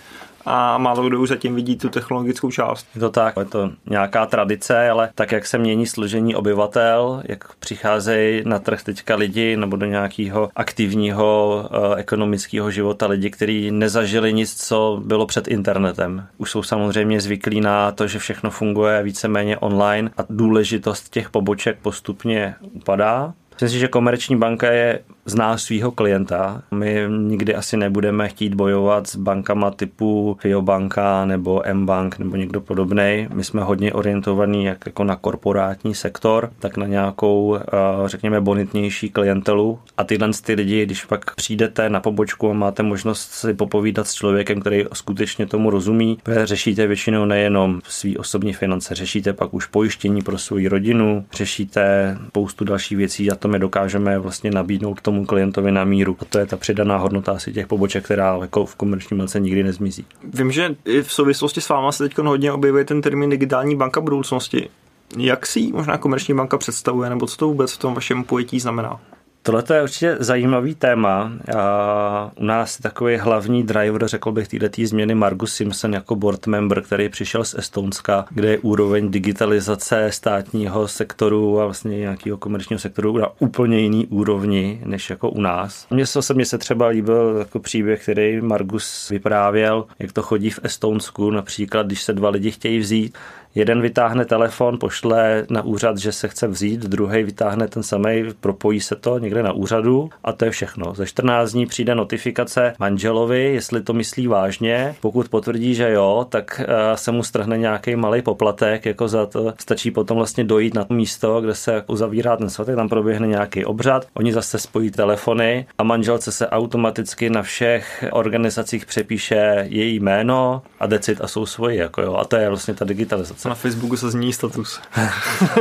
a 0.45 0.77
málo 0.77 1.03
kdo 1.03 1.19
už 1.19 1.29
zatím 1.29 1.55
vidí 1.55 1.75
tu 1.75 1.89
technologickou 1.89 2.51
část. 2.51 2.87
Je 2.95 3.01
to 3.01 3.09
tak, 3.09 3.35
je 3.39 3.45
to 3.45 3.71
nějaká 3.85 4.25
tradice, 4.25 4.89
ale 4.89 5.09
tak, 5.15 5.31
jak 5.31 5.45
se 5.45 5.57
mění 5.57 5.87
složení 5.87 6.35
obyvatel, 6.35 7.23
jak 7.25 7.55
přicházejí 7.55 8.41
na 8.45 8.59
trh 8.59 8.83
teďka 8.83 9.15
lidi 9.15 9.57
nebo 9.57 9.77
do 9.77 9.85
nějakého 9.85 10.49
aktivního 10.55 11.59
uh, 11.71 11.99
ekonomického 11.99 12.71
života 12.71 13.07
lidi, 13.07 13.29
kteří 13.29 13.71
nezažili 13.71 14.33
nic, 14.33 14.67
co 14.67 15.01
bylo 15.05 15.25
před 15.25 15.47
internetem. 15.47 16.27
Už 16.37 16.51
jsou 16.51 16.63
samozřejmě 16.63 17.21
zvyklí 17.21 17.61
na 17.61 17.91
to, 17.91 18.07
že 18.07 18.19
všechno 18.19 18.49
funguje 18.49 19.03
víceméně 19.03 19.57
online 19.57 20.09
a 20.17 20.21
důležitost 20.29 21.09
těch 21.09 21.29
poboček 21.29 21.77
postupně 21.81 22.55
upadá. 22.61 23.33
Myslím 23.51 23.69
si, 23.69 23.79
že 23.79 23.87
komerční 23.87 24.35
banka 24.35 24.71
je 24.71 24.99
zná 25.25 25.57
svého 25.57 25.91
klienta. 25.91 26.61
My 26.71 27.05
nikdy 27.09 27.55
asi 27.55 27.77
nebudeme 27.77 28.29
chtít 28.29 28.53
bojovat 28.53 29.07
s 29.07 29.15
bankama 29.15 29.71
typu 29.71 30.37
Fiobanka 30.41 31.25
nebo 31.25 31.65
M-Bank 31.65 32.19
nebo 32.19 32.35
někdo 32.35 32.61
podobný. 32.61 33.27
My 33.33 33.43
jsme 33.43 33.63
hodně 33.63 33.93
orientovaní 33.93 34.65
jak 34.65 34.85
jako 34.85 35.03
na 35.03 35.15
korporátní 35.15 35.95
sektor, 35.95 36.51
tak 36.59 36.77
na 36.77 36.87
nějakou, 36.87 37.55
eh, 37.55 37.61
řekněme, 38.05 38.41
bonitnější 38.41 39.09
klientelu. 39.09 39.79
A 39.97 40.03
tyhle 40.03 40.29
ty 40.45 40.53
lidi, 40.53 40.85
když 40.85 41.05
pak 41.05 41.35
přijdete 41.35 41.89
na 41.89 41.99
pobočku 41.99 42.49
a 42.49 42.53
máte 42.53 42.83
možnost 42.83 43.31
si 43.31 43.53
popovídat 43.53 44.07
s 44.07 44.13
člověkem, 44.13 44.61
který 44.61 44.83
skutečně 44.93 45.45
tomu 45.45 45.69
rozumí, 45.69 46.17
řešíte 46.43 46.87
většinou 46.87 47.25
nejenom 47.25 47.81
svý 47.87 48.17
osobní 48.17 48.53
finance, 48.53 48.95
řešíte 48.95 49.33
pak 49.33 49.53
už 49.53 49.65
pojištění 49.65 50.21
pro 50.21 50.37
svou 50.37 50.69
rodinu, 50.69 51.25
řešíte 51.33 52.17
spoustu 52.27 52.65
dalších 52.65 52.97
věcí 52.97 53.31
a 53.31 53.35
to 53.35 53.47
my 53.47 53.59
dokážeme 53.59 54.19
vlastně 54.19 54.51
nabídnout 54.51 55.01
tomu 55.01 55.14
tomu 55.15 55.25
klientovi 55.25 55.71
na 55.71 55.83
míru. 55.83 56.17
A 56.19 56.25
to 56.25 56.39
je 56.39 56.45
ta 56.45 56.57
přidaná 56.57 56.97
hodnota 56.97 57.31
asi 57.31 57.53
těch 57.53 57.67
poboček, 57.67 58.03
která 58.03 58.37
jako 58.41 58.65
v 58.65 58.75
komerční 58.75 59.17
bance 59.17 59.39
nikdy 59.39 59.63
nezmizí. 59.63 60.05
Vím, 60.33 60.51
že 60.51 60.75
i 60.85 61.01
v 61.01 61.11
souvislosti 61.11 61.61
s 61.61 61.69
váma 61.69 61.91
se 61.91 62.03
teď 62.03 62.17
hodně 62.17 62.51
objevuje 62.51 62.85
ten 62.85 63.01
termín 63.01 63.29
digitální 63.29 63.75
banka 63.75 64.01
budoucnosti. 64.01 64.69
Jak 65.17 65.45
si 65.45 65.71
možná 65.73 65.97
komerční 65.97 66.33
banka 66.33 66.57
představuje, 66.57 67.09
nebo 67.09 67.27
co 67.27 67.37
to 67.37 67.47
vůbec 67.47 67.73
v 67.73 67.77
tom 67.77 67.93
vašem 67.93 68.23
pojetí 68.23 68.59
znamená? 68.59 68.99
Tohle 69.45 69.63
je 69.73 69.83
určitě 69.83 70.17
zajímavý 70.19 70.75
téma. 70.75 71.31
A 71.57 72.31
u 72.35 72.43
nás 72.43 72.77
takový 72.77 73.17
hlavní 73.17 73.63
driver, 73.63 74.07
řekl 74.07 74.31
bych, 74.31 74.47
této 74.47 74.81
změny 74.85 75.15
Margus 75.15 75.53
Simpson 75.53 75.93
jako 75.93 76.15
board 76.15 76.47
member, 76.47 76.81
který 76.81 77.09
přišel 77.09 77.43
z 77.43 77.55
Estonska, 77.55 78.25
kde 78.29 78.49
je 78.49 78.59
úroveň 78.59 79.11
digitalizace 79.11 80.11
státního 80.11 80.87
sektoru 80.87 81.61
a 81.61 81.65
vlastně 81.65 81.97
nějakého 81.97 82.37
komerčního 82.37 82.79
sektoru 82.79 83.17
na 83.17 83.27
úplně 83.39 83.79
jiný 83.79 84.07
úrovni, 84.07 84.81
než 84.85 85.09
jako 85.09 85.29
u 85.29 85.41
nás. 85.41 85.87
Mně 85.89 86.05
se 86.05 86.19
osobně 86.19 86.45
se 86.45 86.57
třeba 86.57 86.87
líbil 86.87 87.35
jako 87.39 87.59
příběh, 87.59 88.03
který 88.03 88.41
Margus 88.41 89.09
vyprávěl, 89.09 89.85
jak 89.99 90.11
to 90.11 90.21
chodí 90.21 90.49
v 90.49 90.59
Estonsku, 90.63 91.31
například, 91.31 91.85
když 91.85 92.03
se 92.03 92.13
dva 92.13 92.29
lidi 92.29 92.51
chtějí 92.51 92.79
vzít, 92.79 93.17
Jeden 93.55 93.81
vytáhne 93.81 94.25
telefon, 94.25 94.79
pošle 94.79 95.45
na 95.49 95.61
úřad, 95.61 95.97
že 95.97 96.11
se 96.11 96.27
chce 96.27 96.47
vzít, 96.47 96.79
druhý 96.79 97.23
vytáhne 97.23 97.67
ten 97.67 97.83
samý, 97.83 98.23
propojí 98.39 98.81
se 98.81 98.95
to 98.95 99.19
někde 99.19 99.43
na 99.43 99.51
úřadu 99.51 100.09
a 100.23 100.33
to 100.33 100.45
je 100.45 100.51
všechno. 100.51 100.93
Za 100.95 101.05
14 101.05 101.51
dní 101.51 101.65
přijde 101.65 101.95
notifikace 101.95 102.73
manželovi, 102.79 103.53
jestli 103.53 103.81
to 103.81 103.93
myslí 103.93 104.27
vážně. 104.27 104.95
Pokud 105.01 105.29
potvrdí, 105.29 105.75
že 105.75 105.91
jo, 105.91 106.25
tak 106.29 106.61
eh, 106.63 106.97
se 106.97 107.11
mu 107.11 107.23
strhne 107.23 107.57
nějaký 107.57 107.95
malý 107.95 108.21
poplatek, 108.21 108.85
jako 108.85 109.07
za 109.07 109.25
to 109.25 109.53
stačí 109.59 109.91
potom 109.91 110.17
vlastně 110.17 110.43
dojít 110.43 110.73
na 110.73 110.83
to 110.83 110.93
místo, 110.93 111.41
kde 111.41 111.55
se 111.55 111.83
uzavírá 111.87 112.37
ten 112.37 112.49
svatek, 112.49 112.75
tam 112.75 112.89
proběhne 112.89 113.27
nějaký 113.27 113.65
obřad, 113.65 114.07
oni 114.13 114.33
zase 114.33 114.59
spojí 114.59 114.91
telefony 114.91 115.67
a 115.77 115.83
manželce 115.83 116.31
se 116.31 116.47
automaticky 116.47 117.29
na 117.29 117.41
všech 117.41 118.05
organizacích 118.11 118.85
přepíše 118.85 119.65
její 119.69 119.99
jméno 119.99 120.61
a 120.79 120.87
decit 120.87 121.21
a 121.21 121.27
jsou 121.27 121.45
svoji, 121.45 121.77
jako 121.77 122.01
jo. 122.01 122.15
A 122.15 122.25
to 122.25 122.35
je 122.35 122.49
vlastně 122.49 122.73
ta 122.73 122.85
digitalizace. 122.85 123.44
Na 123.45 123.55
Facebooku 123.55 123.97
se 123.97 124.11
zní 124.11 124.33
status. 124.33 124.81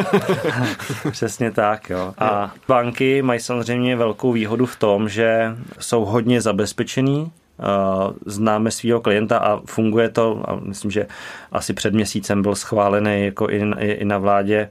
Přesně 1.11 1.51
tak, 1.51 1.91
jo. 1.91 2.15
A 2.19 2.55
banky 2.69 3.23
mají 3.23 3.41
samozřejmě 3.41 3.97
velkou 3.97 4.33
výhodu 4.33 4.67
v 4.67 4.77
tom, 4.77 5.09
že 5.09 5.57
jsou 5.79 6.05
hodně 6.05 6.41
zabezpečený, 6.41 7.33
známe 8.27 8.71
svého 8.71 9.01
klienta 9.01 9.39
a 9.39 9.61
funguje 9.67 10.09
to, 10.09 10.43
a 10.51 10.57
myslím, 10.57 10.91
že 10.91 11.07
asi 11.53 11.73
před 11.73 11.95
měsícem 11.95 12.43
byl 12.43 12.55
schválený 12.55 13.25
jako 13.25 13.49
i 13.81 14.05
na 14.05 14.19
vládě 14.19 14.69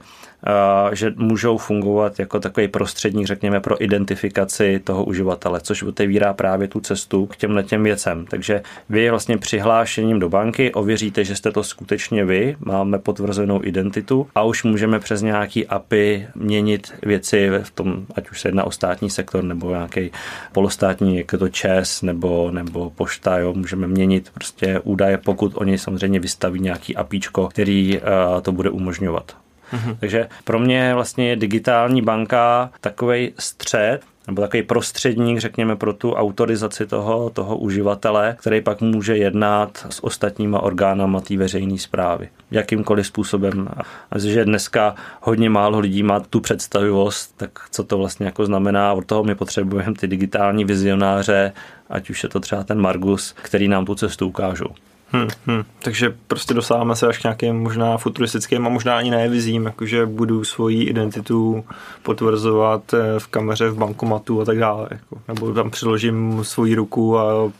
že 0.92 1.12
můžou 1.16 1.58
fungovat 1.58 2.18
jako 2.18 2.40
takový 2.40 2.68
prostředník, 2.68 3.26
řekněme, 3.26 3.60
pro 3.60 3.84
identifikaci 3.84 4.80
toho 4.84 5.04
uživatele, 5.04 5.60
což 5.60 5.82
otevírá 5.82 6.32
právě 6.34 6.68
tu 6.68 6.80
cestu 6.80 7.26
k 7.26 7.36
těmhle 7.36 7.62
těm 7.62 7.82
věcem. 7.82 8.26
Takže 8.30 8.62
vy 8.88 9.10
vlastně 9.10 9.38
přihlášením 9.38 10.18
do 10.18 10.28
banky 10.28 10.72
ověříte, 10.72 11.24
že 11.24 11.36
jste 11.36 11.52
to 11.52 11.62
skutečně 11.62 12.24
vy, 12.24 12.56
máme 12.60 12.98
potvrzenou 12.98 13.64
identitu 13.64 14.26
a 14.34 14.42
už 14.42 14.64
můžeme 14.64 14.98
přes 14.98 15.22
nějaký 15.22 15.66
API 15.66 16.26
měnit 16.34 16.94
věci 17.02 17.50
v 17.62 17.70
tom, 17.70 18.06
ať 18.16 18.30
už 18.30 18.40
se 18.40 18.48
jedná 18.48 18.64
o 18.64 18.70
státní 18.70 19.10
sektor 19.10 19.44
nebo 19.44 19.70
nějaký 19.70 20.10
polostátní, 20.52 21.16
jako 21.16 21.38
to 21.38 21.48
ČES 21.48 22.02
nebo, 22.02 22.50
nebo 22.50 22.90
pošta, 22.90 23.38
jo, 23.38 23.54
můžeme 23.54 23.86
měnit 23.86 24.30
prostě 24.34 24.80
údaje, 24.80 25.18
pokud 25.18 25.52
oni 25.54 25.78
samozřejmě 25.78 26.20
vystaví 26.20 26.60
nějaký 26.60 26.96
APIčko, 26.96 27.48
který 27.48 27.98
uh, 27.98 28.40
to 28.40 28.52
bude 28.52 28.70
umožňovat. 28.70 29.43
Mm-hmm. 29.72 29.96
Takže 30.00 30.28
pro 30.44 30.58
mě 30.58 30.94
vlastně 30.94 31.28
je 31.28 31.36
digitální 31.36 32.02
banka 32.02 32.70
takový 32.80 33.32
střed, 33.38 34.00
nebo 34.26 34.42
takový 34.42 34.62
prostředník, 34.62 35.38
řekněme, 35.38 35.76
pro 35.76 35.92
tu 35.92 36.12
autorizaci 36.12 36.86
toho, 36.86 37.30
toho 37.30 37.56
uživatele, 37.56 38.36
který 38.38 38.60
pak 38.60 38.80
může 38.80 39.16
jednat 39.16 39.86
s 39.90 40.04
ostatníma 40.04 40.60
orgánama 40.60 41.20
té 41.20 41.36
veřejné 41.36 41.78
zprávy. 41.78 42.28
Jakýmkoliv 42.50 43.06
způsobem. 43.06 43.68
A 44.10 44.18
že 44.18 44.44
dneska 44.44 44.94
hodně 45.20 45.50
málo 45.50 45.78
lidí 45.78 46.02
má 46.02 46.20
tu 46.20 46.40
představivost, 46.40 47.36
tak 47.36 47.50
co 47.70 47.84
to 47.84 47.98
vlastně 47.98 48.26
jako 48.26 48.46
znamená. 48.46 48.92
Od 48.92 49.06
toho 49.06 49.24
my 49.24 49.34
potřebujeme 49.34 49.94
ty 49.94 50.06
digitální 50.06 50.64
vizionáře, 50.64 51.52
ať 51.90 52.10
už 52.10 52.22
je 52.22 52.28
to 52.28 52.40
třeba 52.40 52.64
ten 52.64 52.80
Margus, 52.80 53.34
který 53.42 53.68
nám 53.68 53.84
tu 53.84 53.94
cestu 53.94 54.26
ukážou. 54.26 54.68
Hmm, 55.12 55.28
hmm. 55.46 55.64
Takže 55.78 56.14
prostě 56.26 56.54
dosáváme 56.54 56.96
se 56.96 57.06
až 57.06 57.18
k 57.18 57.22
nějakým 57.22 57.56
možná 57.56 57.98
futuristickým 57.98 58.66
a 58.66 58.70
možná 58.70 58.96
ani 58.96 59.10
ne 59.10 59.28
vizím, 59.28 59.64
jakože 59.64 60.06
budu 60.06 60.44
svoji 60.44 60.82
identitu 60.82 61.64
potvrzovat 62.02 62.94
eh, 62.94 63.20
v 63.20 63.26
kameře, 63.26 63.68
v 63.68 63.78
bankomatu 63.78 64.40
a 64.40 64.44
tak 64.44 64.58
dále. 64.58 64.88
Jako. 64.90 65.18
Nebo 65.28 65.52
tam 65.52 65.70
přiložím 65.70 66.44
svoji 66.44 66.74
ruku 66.74 67.18
a 67.18 67.52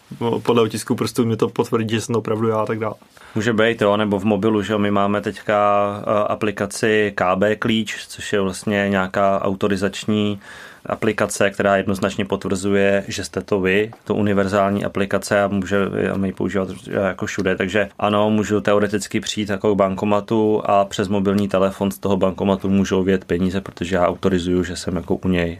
podle 0.43 0.63
otisku 0.63 0.95
prstů 0.95 1.27
mi 1.27 1.37
to 1.37 1.49
potvrdí, 1.49 1.95
že 1.95 2.01
jsem 2.01 2.15
opravdu 2.15 2.49
já 2.49 2.61
a 2.61 2.67
tak 2.67 2.79
dále. 2.79 2.95
Může 3.35 3.53
být, 3.53 3.83
jo, 3.83 3.97
nebo 3.97 4.19
v 4.19 4.25
mobilu, 4.25 4.63
že 4.63 4.79
my 4.79 4.91
máme 4.91 5.21
teďka 5.21 5.87
eh, 6.01 6.25
aplikaci 6.29 7.13
KB 7.15 7.59
klíč, 7.59 8.07
což 8.09 8.33
je 8.33 8.41
vlastně 8.41 8.87
nějaká 8.89 9.43
autorizační 9.43 10.41
aplikace, 10.87 11.51
která 11.51 11.77
jednoznačně 11.77 12.25
potvrzuje, 12.25 13.05
že 13.09 13.25
jste 13.25 13.41
to 13.41 13.61
vy, 13.61 13.91
to 14.05 14.15
univerzální 14.15 14.85
aplikace 14.85 15.43
a 15.43 15.49
můžeme 15.49 16.27
ji 16.27 16.33
používat 16.33 16.69
jako 16.87 17.27
všude. 17.27 17.57
Takže 17.57 17.89
ano, 17.99 18.31
můžu 18.31 18.61
teoreticky 18.61 19.21
přijít 19.21 19.49
jako 19.49 19.75
bankomatu 19.75 20.63
a 20.65 20.85
přes 20.85 21.09
mobilní 21.09 21.49
telefon 21.49 21.91
z 21.91 21.99
toho 21.99 22.17
bankomatu 22.17 22.71
můžou 22.71 23.03
vědět 23.03 23.25
peníze, 23.25 23.61
protože 23.61 23.97
já 23.97 24.09
autorizuju, 24.09 24.65
že 24.65 24.77
jsem 24.77 24.97
jako 24.97 25.15
u 25.15 25.29
něj. 25.29 25.59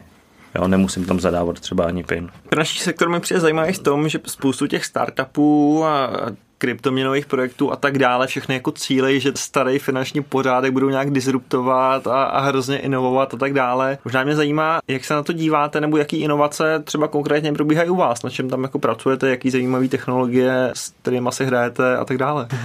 Jo, 0.55 0.67
nemusím 0.67 1.05
tam 1.05 1.19
zadávat 1.19 1.59
třeba 1.59 1.85
ani 1.85 2.03
PIN. 2.03 2.29
Naší 2.57 2.79
sektor 2.79 3.09
mi 3.09 3.19
přijde 3.19 3.39
zajímavý 3.39 3.73
v 3.73 3.79
tom, 3.79 4.09
že 4.09 4.19
spoustu 4.25 4.67
těch 4.67 4.85
startupů 4.85 5.83
a 5.85 6.09
kryptoměnových 6.57 7.25
projektů 7.25 7.71
a 7.71 7.75
tak 7.75 7.97
dále, 7.97 8.27
všechny 8.27 8.55
jako 8.55 8.71
cíle, 8.71 9.19
že 9.19 9.31
starý 9.35 9.79
finanční 9.79 10.23
pořádek 10.23 10.71
budou 10.71 10.89
nějak 10.89 11.11
disruptovat 11.11 12.07
a, 12.07 12.23
a 12.23 12.39
hrozně 12.39 12.77
inovovat 12.77 13.33
a 13.33 13.37
tak 13.37 13.53
dále. 13.53 13.97
Možná 14.05 14.23
mě 14.23 14.35
zajímá, 14.35 14.79
jak 14.87 15.05
se 15.05 15.13
na 15.13 15.23
to 15.23 15.33
díváte, 15.33 15.81
nebo 15.81 15.97
jaký 15.97 16.17
inovace 16.17 16.79
třeba 16.79 17.07
konkrétně 17.07 17.53
probíhají 17.53 17.89
u 17.89 17.95
vás, 17.95 18.23
na 18.23 18.29
čem 18.29 18.49
tam 18.49 18.63
jako 18.63 18.79
pracujete, 18.79 19.29
jaký 19.29 19.49
zajímavé 19.49 19.87
technologie, 19.87 20.71
s 20.73 20.89
kterými 21.01 21.29
si 21.31 21.45
hrajete 21.45 21.97
a 21.97 22.05
tak 22.05 22.17
dále. 22.17 22.47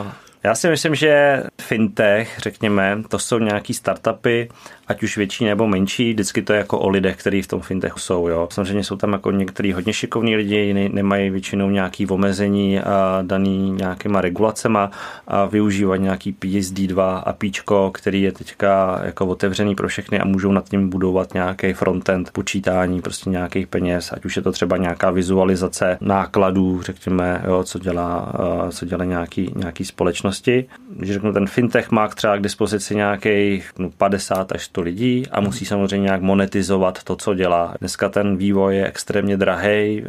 Uh, 0.00 0.06
já 0.44 0.54
si 0.54 0.68
myslím, 0.68 0.94
že 0.94 1.42
fintech, 1.60 2.38
řekněme, 2.38 3.02
to 3.08 3.18
jsou 3.18 3.38
nějaký 3.38 3.74
startupy, 3.74 4.48
ať 4.88 5.02
už 5.02 5.16
větší 5.16 5.44
nebo 5.44 5.66
menší, 5.66 6.12
vždycky 6.12 6.42
to 6.42 6.52
je 6.52 6.58
jako 6.58 6.78
o 6.78 6.88
lidech, 6.88 7.16
kteří 7.16 7.42
v 7.42 7.46
tom 7.46 7.60
fintechu 7.60 7.98
jsou. 7.98 8.28
Jo. 8.28 8.48
Samozřejmě 8.50 8.84
jsou 8.84 8.96
tam 8.96 9.12
jako 9.12 9.30
některý 9.30 9.72
hodně 9.72 9.92
šikovní 9.92 10.36
lidi, 10.36 10.56
jiní 10.56 10.88
nemají 10.88 11.30
většinou 11.30 11.70
nějaký 11.70 12.06
omezení 12.06 12.80
a 12.80 13.18
daný 13.22 13.70
nějakýma 13.70 14.20
regulacema 14.20 14.90
a 15.26 15.46
využívají 15.46 16.02
nějaký 16.02 16.32
PSD2 16.32 17.22
APIčko, 17.26 17.90
který 17.94 18.22
je 18.22 18.32
teďka 18.32 19.00
jako 19.04 19.26
otevřený 19.26 19.74
pro 19.74 19.88
všechny 19.88 20.20
a 20.20 20.24
můžou 20.24 20.52
nad 20.52 20.68
tím 20.68 20.88
budovat 20.88 21.34
nějaký 21.34 21.72
frontend 21.72 22.30
počítání 22.30 23.00
prostě 23.02 23.30
nějakých 23.30 23.66
peněz, 23.66 24.12
ať 24.12 24.24
už 24.24 24.36
je 24.36 24.42
to 24.42 24.52
třeba 24.52 24.76
nějaká 24.76 25.10
vizualizace 25.10 25.98
nákladů, 26.00 26.82
řekněme, 26.82 27.42
jo, 27.46 27.64
co 27.64 27.78
dělá, 27.78 28.32
co 28.70 28.86
dělá 28.86 29.04
nějaký, 29.04 29.52
nějaký 29.56 29.84
společnost 29.84 30.27
společnosti. 30.32 30.66
Když 30.96 31.12
řeknu, 31.12 31.32
ten 31.32 31.46
fintech 31.46 31.90
má 31.90 32.08
třeba 32.08 32.36
k 32.36 32.42
dispozici 32.42 32.94
nějakých 32.94 33.72
no, 33.78 33.90
50 33.98 34.52
až 34.52 34.64
100 34.64 34.80
lidí 34.80 35.26
a 35.30 35.40
musí 35.40 35.64
samozřejmě 35.64 36.04
nějak 36.04 36.22
monetizovat 36.22 37.02
to, 37.02 37.16
co 37.16 37.34
dělá. 37.34 37.74
Dneska 37.80 38.08
ten 38.08 38.36
vývoj 38.36 38.76
je 38.76 38.86
extrémně 38.86 39.36
drahý, 39.36 40.04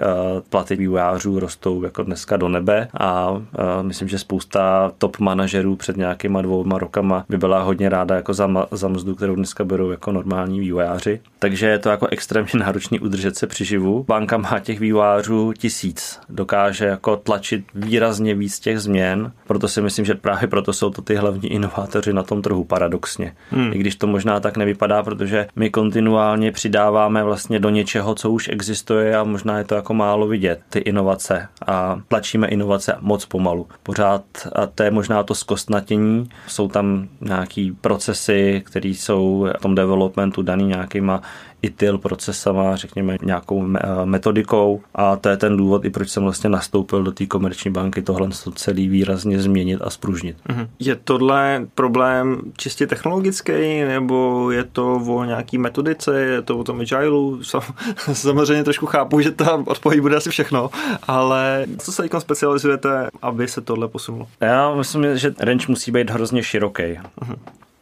platy 0.49 0.75
vývojářů 0.75 1.39
rostou 1.39 1.83
jako 1.83 2.03
dneska 2.03 2.37
do 2.37 2.49
nebe 2.49 2.87
a 2.99 3.41
myslím, 3.81 4.07
že 4.07 4.19
spousta 4.19 4.91
top 4.97 5.19
manažerů 5.19 5.75
před 5.75 5.97
nějakýma 5.97 6.41
dvouma 6.41 6.77
rokama 6.77 7.25
by 7.29 7.37
byla 7.37 7.63
hodně 7.63 7.89
ráda 7.89 8.15
jako 8.15 8.33
za, 8.33 8.67
za 8.71 8.87
mzdu, 8.87 9.15
kterou 9.15 9.35
dneska 9.35 9.63
berou 9.63 9.91
jako 9.91 10.11
normální 10.11 10.59
vývojáři. 10.59 11.21
Takže 11.39 11.67
je 11.67 11.79
to 11.79 11.89
jako 11.89 12.07
extrémně 12.07 12.51
náročný 12.59 12.99
udržet 12.99 13.35
se 13.35 13.47
přiživu. 13.47 14.05
Banka 14.07 14.37
má 14.37 14.59
těch 14.59 14.79
vývojářů 14.79 15.53
tisíc, 15.53 16.19
dokáže 16.29 16.85
jako 16.85 17.17
tlačit 17.17 17.65
výrazně 17.75 18.35
víc 18.35 18.59
těch 18.59 18.79
změn, 18.79 19.31
proto 19.47 19.67
si 19.67 19.81
myslím, 19.81 20.05
že 20.09 20.15
právě 20.15 20.47
proto 20.47 20.73
jsou 20.73 20.89
to 20.89 21.01
ty 21.01 21.15
hlavní 21.15 21.51
inovátoři 21.51 22.13
na 22.13 22.23
tom 22.23 22.41
trhu, 22.41 22.63
paradoxně. 22.63 23.33
Hmm. 23.51 23.73
I 23.73 23.77
když 23.77 23.95
to 23.95 24.07
možná 24.07 24.39
tak 24.39 24.57
nevypadá, 24.57 25.03
protože 25.03 25.47
my 25.55 25.69
kontinuálně 25.69 26.51
přidáváme 26.51 27.23
vlastně 27.23 27.59
do 27.59 27.69
něčeho, 27.69 28.15
co 28.15 28.31
už 28.31 28.49
existuje 28.49 29.17
a 29.17 29.23
možná 29.23 29.57
je 29.57 29.63
to 29.63 29.75
jako 29.75 29.93
málo 29.93 30.27
vidět, 30.27 30.61
ty 30.69 30.79
inovace 30.79 31.47
a 31.67 32.01
tlačíme 32.07 32.47
inovace 32.47 32.95
moc 33.01 33.25
pomalu. 33.25 33.67
Pořád 33.83 34.23
a 34.55 34.65
to 34.65 34.83
je 34.83 34.91
možná 34.91 35.23
to 35.23 35.35
zkostnatění, 35.35 36.29
jsou 36.47 36.67
tam 36.67 37.07
nějaký 37.21 37.71
procesy, 37.71 38.61
které 38.65 38.89
jsou 38.89 39.47
v 39.57 39.61
tom 39.61 39.75
developmentu 39.75 40.41
daný 40.41 40.65
nějakýma 40.65 41.21
ITIL 41.61 41.97
procesama, 41.97 42.75
řekněme 42.75 43.17
nějakou 43.21 43.65
metodikou 44.05 44.81
a 44.95 45.15
to 45.15 45.29
je 45.29 45.37
ten 45.37 45.57
důvod, 45.57 45.85
i 45.85 45.89
proč 45.89 46.09
jsem 46.09 46.23
vlastně 46.23 46.49
nastoupil 46.49 47.03
do 47.03 47.11
té 47.11 47.25
komerční 47.25 47.71
banky, 47.71 48.01
tohle 48.01 48.29
to 48.43 48.51
celý 48.51 48.87
výrazně 48.87 49.39
změnit 49.39 49.81
a 49.81 49.89
spružnit. 49.89 50.37
Mhm. 50.49 50.67
Je 50.79 50.95
tohle 50.95 51.67
problém 51.75 52.41
čistě 52.57 52.87
technologický, 52.87 53.81
nebo 53.81 54.51
je 54.51 54.63
to 54.63 54.95
o 54.95 55.23
nějaký 55.23 55.57
metodice, 55.57 56.21
je 56.21 56.41
to 56.41 56.57
o 56.57 56.63
tom 56.63 56.79
agileu? 56.79 57.39
Samozřejmě 58.13 58.63
trošku 58.63 58.85
chápu, 58.85 59.21
že 59.21 59.31
ta 59.31 59.63
odpověď 59.65 60.01
bude 60.01 60.15
asi 60.15 60.29
všechno, 60.29 60.69
ale 61.07 61.65
co 61.77 61.91
se 61.91 62.01
teď 62.01 62.11
specializujete, 62.19 63.09
aby 63.21 63.47
se 63.47 63.61
tohle 63.61 63.87
posunulo? 63.87 64.27
Já 64.41 64.75
myslím, 64.75 65.17
že 65.17 65.33
range 65.39 65.65
musí 65.69 65.91
být 65.91 66.09
hrozně 66.09 66.43
široký. 66.43 66.83
Uh-huh 66.83 67.37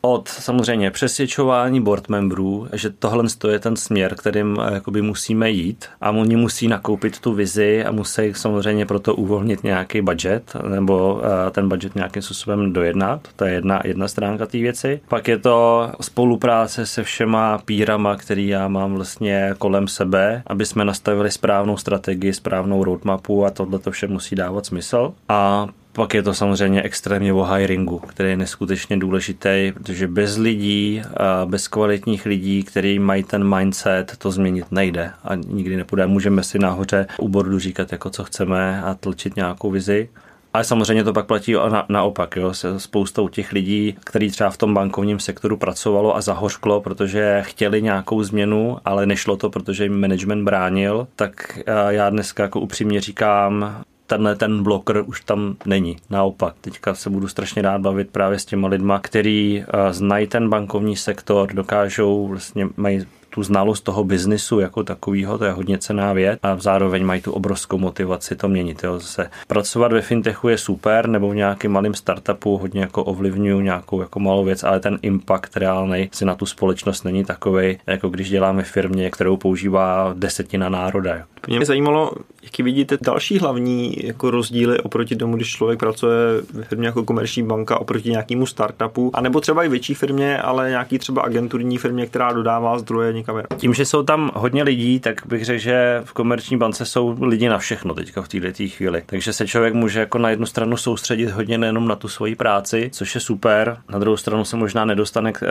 od 0.07 0.27
samozřejmě 0.27 0.91
přesvědčování 0.91 1.81
board 1.81 2.09
memberů, 2.09 2.67
že 2.73 2.89
tohle 2.89 3.23
je 3.49 3.59
ten 3.59 3.75
směr, 3.75 4.15
kterým 4.15 4.57
eh, 4.61 4.73
jakoby 4.73 5.01
musíme 5.01 5.49
jít 5.49 5.85
a 6.01 6.09
oni 6.09 6.35
musí 6.35 6.67
nakoupit 6.67 7.19
tu 7.19 7.33
vizi 7.33 7.85
a 7.85 7.91
musí 7.91 8.33
samozřejmě 8.33 8.85
proto 8.85 9.15
uvolnit 9.15 9.63
nějaký 9.63 10.01
budget 10.01 10.53
nebo 10.69 11.21
eh, 11.23 11.51
ten 11.51 11.69
budget 11.69 11.95
nějakým 11.95 12.21
způsobem 12.21 12.73
dojednat. 12.73 13.27
To 13.35 13.45
je 13.45 13.53
jedna, 13.53 13.81
jedna 13.83 14.07
stránka 14.07 14.45
té 14.45 14.57
věci. 14.57 14.99
Pak 15.07 15.27
je 15.27 15.37
to 15.37 15.89
spolupráce 16.01 16.85
se 16.85 17.03
všema 17.03 17.57
pírama, 17.57 18.15
který 18.15 18.47
já 18.47 18.67
mám 18.67 18.93
vlastně 18.95 19.53
kolem 19.57 19.87
sebe, 19.87 20.43
aby 20.47 20.65
jsme 20.65 20.85
nastavili 20.85 21.31
správnou 21.31 21.77
strategii, 21.77 22.33
správnou 22.33 22.83
roadmapu 22.83 23.45
a 23.45 23.49
tohle 23.49 23.79
to 23.79 23.91
vše 23.91 24.07
musí 24.07 24.35
dávat 24.35 24.65
smysl. 24.65 25.13
A 25.29 25.67
pak 25.97 26.13
je 26.13 26.23
to 26.23 26.33
samozřejmě 26.33 26.81
extrémně 26.83 27.33
o 27.33 27.43
hiringu, 27.43 27.99
který 27.99 28.29
je 28.29 28.37
neskutečně 28.37 28.97
důležitý, 28.97 29.71
protože 29.73 30.07
bez 30.07 30.37
lidí, 30.37 31.01
bez 31.45 31.67
kvalitních 31.67 32.25
lidí, 32.25 32.63
kteří 32.63 32.99
mají 32.99 33.23
ten 33.23 33.55
mindset, 33.55 34.17
to 34.17 34.31
změnit 34.31 34.65
nejde 34.71 35.11
a 35.23 35.35
nikdy 35.35 35.77
nepůjde. 35.77 36.07
Můžeme 36.07 36.43
si 36.43 36.59
nahoře 36.59 37.07
u 37.19 37.27
bordu 37.27 37.59
říkat, 37.59 37.91
jako 37.91 38.09
co 38.09 38.23
chceme 38.23 38.81
a 38.81 38.93
tlčit 38.93 39.35
nějakou 39.35 39.71
vizi. 39.71 40.09
Ale 40.53 40.63
samozřejmě 40.63 41.03
to 41.03 41.13
pak 41.13 41.25
platí 41.25 41.53
na, 41.53 41.85
naopak, 41.89 42.35
jo, 42.35 42.53
spoustou 42.77 43.27
těch 43.27 43.51
lidí, 43.51 43.95
kteří 44.03 44.29
třeba 44.31 44.49
v 44.49 44.57
tom 44.57 44.73
bankovním 44.73 45.19
sektoru 45.19 45.57
pracovalo 45.57 46.15
a 46.15 46.21
zahořklo, 46.21 46.81
protože 46.81 47.41
chtěli 47.45 47.81
nějakou 47.81 48.23
změnu, 48.23 48.77
ale 48.85 49.05
nešlo 49.05 49.37
to, 49.37 49.49
protože 49.49 49.83
jim 49.83 50.01
management 50.01 50.43
bránil, 50.43 51.07
tak 51.15 51.59
já 51.89 52.09
dneska 52.09 52.43
jako 52.43 52.59
upřímně 52.59 53.01
říkám, 53.01 53.83
tenhle 54.07 54.35
ten 54.35 54.63
bloker 54.63 55.03
už 55.05 55.21
tam 55.21 55.55
není. 55.65 55.97
Naopak, 56.09 56.55
teďka 56.61 56.95
se 56.95 57.09
budu 57.09 57.27
strašně 57.27 57.61
rád 57.61 57.81
bavit 57.81 58.09
právě 58.09 58.39
s 58.39 58.45
těma 58.45 58.67
lidma, 58.67 58.99
který 58.99 59.63
uh, 59.73 59.91
znají 59.91 60.27
ten 60.27 60.49
bankovní 60.49 60.95
sektor, 60.95 61.53
dokážou, 61.53 62.27
vlastně 62.27 62.67
mají 62.77 63.05
tu 63.37 63.43
znalost 63.43 63.81
toho 63.81 64.03
biznisu 64.03 64.59
jako 64.59 64.83
takového, 64.83 65.37
to 65.37 65.45
je 65.45 65.51
hodně 65.51 65.77
cená 65.77 66.13
věc 66.13 66.39
a 66.43 66.57
zároveň 66.59 67.05
mají 67.05 67.21
tu 67.21 67.31
obrovskou 67.31 67.77
motivaci 67.77 68.35
to 68.35 68.47
měnit. 68.47 68.83
Jo. 68.83 68.99
Zase 68.99 69.29
pracovat 69.47 69.91
ve 69.91 70.01
fintechu 70.01 70.49
je 70.49 70.57
super, 70.57 71.09
nebo 71.09 71.29
v 71.29 71.35
nějakém 71.35 71.71
malém 71.71 71.93
startupu 71.93 72.57
hodně 72.57 72.81
jako 72.81 73.03
ovlivňuju 73.03 73.61
nějakou 73.61 74.01
jako 74.01 74.19
malou 74.19 74.43
věc, 74.43 74.63
ale 74.63 74.79
ten 74.79 74.99
impact 75.01 75.57
reálný 75.57 76.09
si 76.13 76.25
na 76.25 76.35
tu 76.35 76.45
společnost 76.45 77.03
není 77.03 77.25
takový, 77.25 77.77
jako 77.87 78.09
když 78.09 78.29
děláme 78.29 78.63
firmě, 78.63 79.09
kterou 79.09 79.37
používá 79.37 80.13
desetina 80.17 80.69
národa. 80.69 81.23
Mě 81.47 81.65
zajímalo, 81.65 82.11
jaký 82.43 82.63
vidíte 82.63 82.97
další 83.01 83.39
hlavní 83.39 83.95
jako 84.03 84.31
rozdíly 84.31 84.79
oproti 84.79 85.15
tomu, 85.15 85.35
když 85.35 85.49
člověk 85.49 85.79
pracuje 85.79 86.17
ve 86.53 86.63
firmě 86.63 86.87
jako 86.87 87.03
komerční 87.03 87.43
banka 87.43 87.81
oproti 87.81 88.09
nějakému 88.09 88.45
startupu, 88.45 89.11
anebo 89.13 89.41
třeba 89.41 89.63
i 89.63 89.69
větší 89.69 89.93
firmě, 89.93 90.41
ale 90.41 90.69
nějaký 90.69 90.99
třeba 90.99 91.21
agenturní 91.21 91.77
firmě, 91.77 92.05
která 92.05 92.33
dodává 92.33 92.79
zdroje 92.79 93.13
někam. 93.27 93.57
Tím, 93.57 93.73
že 93.73 93.85
jsou 93.85 94.03
tam 94.03 94.31
hodně 94.33 94.63
lidí, 94.63 94.99
tak 94.99 95.21
bych 95.25 95.45
řekl, 95.45 95.59
že 95.59 96.01
v 96.05 96.13
komerční 96.13 96.57
bance 96.57 96.85
jsou 96.85 97.17
lidi 97.21 97.49
na 97.49 97.57
všechno 97.57 97.93
teďka 97.93 98.21
v 98.21 98.27
této 98.27 98.63
chvíli. 98.67 99.03
Takže 99.05 99.33
se 99.33 99.47
člověk 99.47 99.73
může 99.73 99.99
jako 99.99 100.17
na 100.17 100.29
jednu 100.29 100.45
stranu 100.45 100.77
soustředit 100.77 101.29
hodně 101.29 101.57
nejenom 101.57 101.87
na 101.87 101.95
tu 101.95 102.07
svoji 102.07 102.35
práci, 102.35 102.89
což 102.93 103.15
je 103.15 103.21
super. 103.21 103.77
Na 103.89 103.99
druhou 103.99 104.17
stranu 104.17 104.45
se 104.45 104.57
možná 104.57 104.85
nedostane, 104.85 105.33
eh, 105.41 105.47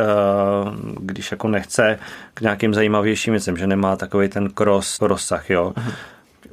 když 1.01 1.31
jako 1.31 1.49
nechce 1.49 1.99
k 2.35 2.41
nějakým 2.41 2.75
zajímavějším 2.75 3.33
věcem, 3.33 3.57
že 3.57 3.67
nemá 3.67 3.97
takový 3.97 4.29
ten 4.29 4.49
cross 4.49 5.01
rozsah, 5.01 5.51
jo. 5.51 5.73